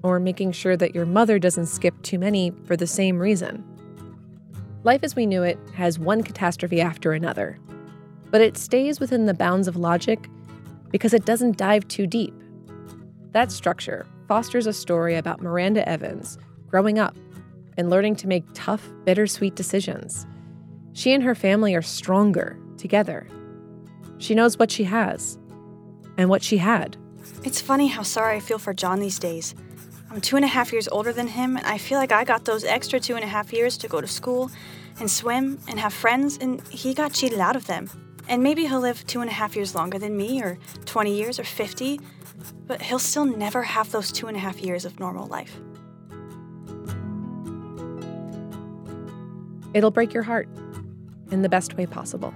or 0.03 0.19
making 0.19 0.51
sure 0.51 0.77
that 0.77 0.93
your 0.93 1.07
mother 1.07 1.39
doesn't 1.39 1.65
skip 1.65 1.99
too 2.03 2.19
many 2.19 2.53
for 2.65 2.77
the 2.77 2.85
same 2.85 3.17
reason. 3.17 3.63
Life 4.85 5.03
as 5.03 5.15
we 5.15 5.25
knew 5.25 5.41
it 5.41 5.57
has 5.73 5.97
one 5.97 6.21
catastrophe 6.21 6.79
after 6.79 7.13
another, 7.13 7.57
but 8.29 8.39
it 8.39 8.55
stays 8.55 8.99
within 8.99 9.25
the 9.25 9.33
bounds 9.33 9.67
of 9.67 9.75
logic 9.75 10.29
because 10.91 11.11
it 11.11 11.25
doesn't 11.25 11.57
dive 11.57 11.87
too 11.87 12.05
deep. 12.05 12.35
That 13.31 13.51
structure 13.51 14.05
fosters 14.27 14.67
a 14.67 14.73
story 14.73 15.15
about 15.15 15.41
Miranda 15.41 15.89
Evans 15.89 16.37
growing 16.67 16.99
up 16.99 17.17
and 17.77 17.89
learning 17.89 18.17
to 18.17 18.27
make 18.27 18.45
tough, 18.53 18.87
bittersweet 19.05 19.55
decisions. 19.55 20.27
She 20.93 21.13
and 21.13 21.23
her 21.23 21.33
family 21.33 21.73
are 21.73 21.81
stronger 21.81 22.55
together. 22.77 23.25
She 24.19 24.35
knows 24.35 24.59
what 24.59 24.69
she 24.69 24.83
has 24.83 25.39
and 26.15 26.29
what 26.29 26.43
she 26.43 26.57
had. 26.57 26.95
It's 27.43 27.59
funny 27.59 27.87
how 27.87 28.03
sorry 28.03 28.35
I 28.35 28.39
feel 28.39 28.59
for 28.59 28.75
John 28.75 28.99
these 28.99 29.17
days. 29.17 29.55
I'm 30.11 30.21
two 30.21 30.35
and 30.35 30.45
a 30.45 30.47
half 30.47 30.71
years 30.71 30.87
older 30.87 31.11
than 31.11 31.27
him, 31.27 31.57
and 31.57 31.65
I 31.65 31.79
feel 31.79 31.97
like 31.97 32.11
I 32.11 32.23
got 32.23 32.45
those 32.45 32.63
extra 32.63 32.99
two 32.99 33.15
and 33.15 33.23
a 33.23 33.27
half 33.27 33.51
years 33.51 33.75
to 33.77 33.87
go 33.87 33.99
to 33.99 34.07
school 34.07 34.51
and 34.99 35.09
swim 35.09 35.59
and 35.67 35.79
have 35.79 35.93
friends, 35.93 36.37
and 36.37 36.65
he 36.67 36.93
got 36.93 37.13
cheated 37.13 37.39
out 37.39 37.55
of 37.55 37.67
them. 37.67 37.89
And 38.27 38.41
maybe 38.41 38.65
he'll 38.65 38.79
live 38.79 39.05
two 39.05 39.21
and 39.21 39.29
a 39.29 39.33
half 39.33 39.55
years 39.55 39.75
longer 39.75 39.99
than 39.99 40.17
me, 40.17 40.41
or 40.41 40.57
20 40.85 41.15
years, 41.15 41.39
or 41.39 41.43
50, 41.43 41.99
but 42.67 42.81
he'll 42.81 42.99
still 42.99 43.25
never 43.25 43.63
have 43.63 43.91
those 43.91 44.11
two 44.11 44.27
and 44.27 44.35
a 44.35 44.39
half 44.39 44.59
years 44.61 44.85
of 44.85 44.99
normal 44.99 45.27
life. 45.27 45.59
It'll 49.73 49.91
break 49.91 50.13
your 50.13 50.23
heart 50.23 50.47
in 51.31 51.41
the 51.41 51.49
best 51.49 51.75
way 51.75 51.85
possible. 51.85 52.33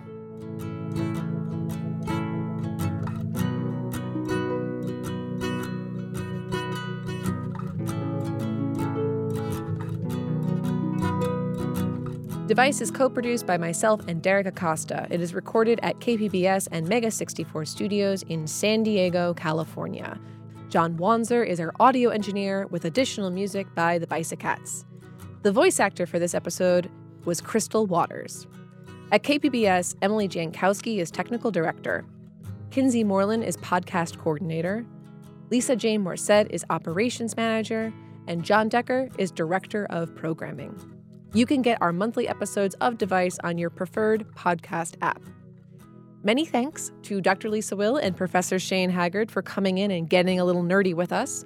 Device 12.49 12.81
is 12.81 12.89
co 12.89 13.07
produced 13.07 13.45
by 13.45 13.59
myself 13.59 14.01
and 14.07 14.23
Derek 14.23 14.47
Acosta. 14.47 15.05
It 15.12 15.21
is 15.21 15.35
recorded 15.35 15.79
at 15.83 15.99
KPBS 15.99 16.67
and 16.71 16.88
Mega 16.88 17.12
64 17.12 17.63
Studios 17.65 18.23
in 18.23 18.47
San 18.47 18.81
Diego, 18.81 19.35
California. 19.35 20.19
John 20.67 20.97
Wanzer 20.97 21.45
is 21.45 21.59
our 21.59 21.71
audio 21.79 22.09
engineer 22.09 22.65
with 22.71 22.85
additional 22.85 23.29
music 23.29 23.67
by 23.75 23.99
the 23.99 24.07
Bisicats. 24.07 24.83
The 25.43 25.51
voice 25.51 25.79
actor 25.79 26.07
for 26.07 26.17
this 26.17 26.33
episode 26.33 26.89
was 27.23 27.39
Crystal 27.39 27.85
Waters. 27.85 28.47
At 29.12 29.21
KPBS, 29.21 29.95
Emily 30.01 30.27
Jankowski 30.27 30.97
is 30.97 31.12
technical 31.12 31.51
director. 31.51 32.03
Kinsee 32.71 33.05
Morlan 33.05 33.43
is 33.43 33.57
podcast 33.57 34.17
coordinator. 34.17 34.88
Lisa 35.51 35.75
Jane 35.75 36.03
Morset 36.03 36.47
is 36.49 36.65
operations 36.71 37.38
manager. 37.38 37.93
And 38.25 38.43
John 38.43 38.69
Decker 38.69 39.07
is 39.19 39.29
director 39.29 39.85
of 39.91 40.15
programming. 40.15 40.98
You 41.31 41.45
can 41.45 41.61
get 41.61 41.79
our 41.79 41.93
monthly 41.93 42.27
episodes 42.27 42.73
of 42.81 42.97
Device 42.97 43.37
on 43.43 43.59
your 43.59 43.69
preferred 43.69 44.25
podcast 44.33 44.95
app. 45.03 45.21
Many 46.23 46.43
thanks 46.43 46.91
to 47.03 47.21
Dr. 47.21 47.51
Lisa 47.51 47.75
Will 47.75 47.97
and 47.97 48.17
Professor 48.17 48.57
Shane 48.57 48.89
Haggard 48.89 49.29
for 49.29 49.43
coming 49.43 49.77
in 49.77 49.91
and 49.91 50.09
getting 50.09 50.39
a 50.39 50.43
little 50.43 50.63
nerdy 50.63 50.95
with 50.95 51.13
us. 51.13 51.45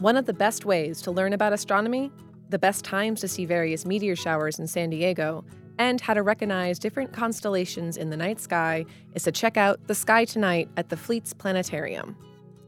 One 0.00 0.18
of 0.18 0.26
the 0.26 0.34
best 0.34 0.66
ways 0.66 1.00
to 1.02 1.10
learn 1.10 1.32
about 1.32 1.54
astronomy, 1.54 2.12
the 2.50 2.58
best 2.58 2.84
times 2.84 3.22
to 3.22 3.28
see 3.28 3.46
various 3.46 3.86
meteor 3.86 4.16
showers 4.16 4.58
in 4.58 4.66
San 4.66 4.90
Diego, 4.90 5.46
and 5.78 5.98
how 5.98 6.12
to 6.12 6.22
recognize 6.22 6.78
different 6.78 7.14
constellations 7.14 7.96
in 7.96 8.10
the 8.10 8.18
night 8.18 8.38
sky 8.38 8.84
is 9.14 9.22
to 9.22 9.32
check 9.32 9.56
out 9.56 9.80
The 9.86 9.94
Sky 9.94 10.26
Tonight 10.26 10.68
at 10.76 10.90
the 10.90 10.96
Fleets 10.98 11.32
Planetarium. 11.32 12.16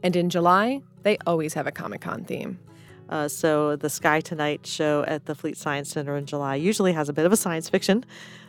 And 0.03 0.17
in 0.17 0.31
July, 0.31 0.81
they 1.03 1.19
always 1.27 1.53
have 1.53 1.67
a 1.67 1.73
Comic 1.73 2.01
Con 2.01 2.25
theme. 2.25 2.59
Uh, 3.09 3.29
so 3.29 3.77
the 3.77 3.91
Sky 3.91 4.21
Tonight 4.21 4.67
show 4.67 5.05
at 5.07 5.27
the 5.27 5.35
Fleet 5.35 5.57
Science 5.57 5.91
Center 5.91 6.17
in 6.17 6.27
July 6.27 6.57
usually 6.57 6.93
has 6.93 7.09
a 7.09 7.13
bit 7.13 7.27
of 7.27 7.33
a 7.33 7.37
science 7.37 7.69
fiction 7.69 8.05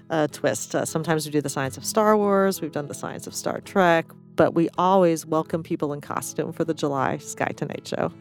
uh, 0.10 0.28
twist. 0.28 0.76
Uh, 0.76 0.86
sometimes 0.86 1.26
we 1.26 1.32
do 1.32 1.41
the 1.41 1.50
science 1.50 1.78
of 1.78 1.86
Star 1.86 2.15
Wars, 2.15 2.62
we've 2.62 2.72
done 2.72 2.88
the 2.88 2.94
science 2.94 3.28
of 3.28 3.36
Star 3.36 3.60
Trek, 3.62 4.06
but 4.36 4.54
we 4.54 4.70
always 4.78 5.26
welcome 5.26 5.63
people 5.63 5.94
in 5.94 6.02
costume 6.02 6.54
for 6.54 6.63
the 6.63 6.74
July 6.74 7.18
Sky 7.18 7.52
Tonight 7.56 7.88
show. 7.88 8.12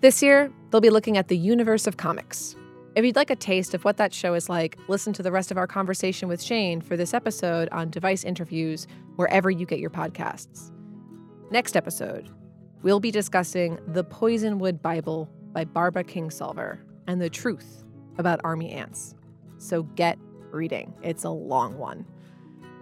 This 0.00 0.22
year, 0.22 0.52
they'll 0.70 0.80
be 0.80 0.90
looking 0.90 1.16
at 1.16 1.28
the 1.28 1.36
universe 1.36 1.86
of 1.86 1.96
comics. 1.96 2.54
If 2.94 3.04
you'd 3.04 3.16
like 3.16 3.30
a 3.30 3.36
taste 3.36 3.74
of 3.74 3.84
what 3.84 3.96
that 3.98 4.12
show 4.12 4.34
is 4.34 4.48
like, 4.48 4.78
listen 4.88 5.12
to 5.14 5.22
the 5.22 5.30
rest 5.30 5.50
of 5.50 5.56
our 5.56 5.66
conversation 5.66 6.28
with 6.28 6.42
Shane 6.42 6.80
for 6.80 6.96
this 6.96 7.14
episode 7.14 7.68
on 7.70 7.90
device 7.90 8.24
interviews 8.24 8.86
wherever 9.16 9.50
you 9.50 9.66
get 9.66 9.78
your 9.78 9.90
podcasts. 9.90 10.72
Next 11.50 11.76
episode, 11.76 12.28
we'll 12.82 13.00
be 13.00 13.10
discussing 13.10 13.78
The 13.86 14.04
Poisonwood 14.04 14.82
Bible 14.82 15.28
by 15.52 15.64
Barbara 15.64 16.04
Kingsolver 16.04 16.78
and 17.06 17.20
the 17.20 17.30
truth 17.30 17.84
about 18.18 18.40
army 18.44 18.70
ants. 18.70 19.14
So 19.58 19.82
get 19.82 20.18
reading, 20.50 20.94
it's 21.02 21.24
a 21.24 21.30
long 21.30 21.78
one. 21.78 22.06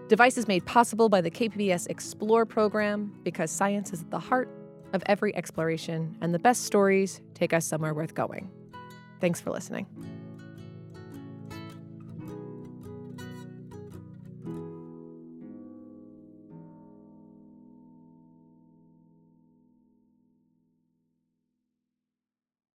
Device 0.09 0.38
is 0.38 0.46
made 0.46 0.64
possible 0.66 1.09
by 1.09 1.20
the 1.20 1.31
KPBS 1.31 1.88
Explore 1.88 2.46
program 2.46 3.12
because 3.24 3.50
science 3.50 3.92
is 3.92 4.02
at 4.02 4.11
the 4.11 4.20
heart 4.20 4.48
of 4.92 5.02
every 5.07 5.35
exploration, 5.35 6.16
and 6.20 6.33
the 6.33 6.38
best 6.38 6.64
stories 6.64 7.20
take 7.35 7.52
us 7.52 7.66
somewhere 7.66 7.92
worth 7.92 8.14
going. 8.14 8.48
Thanks 9.20 9.40
for 9.40 9.50
listening. 9.50 9.87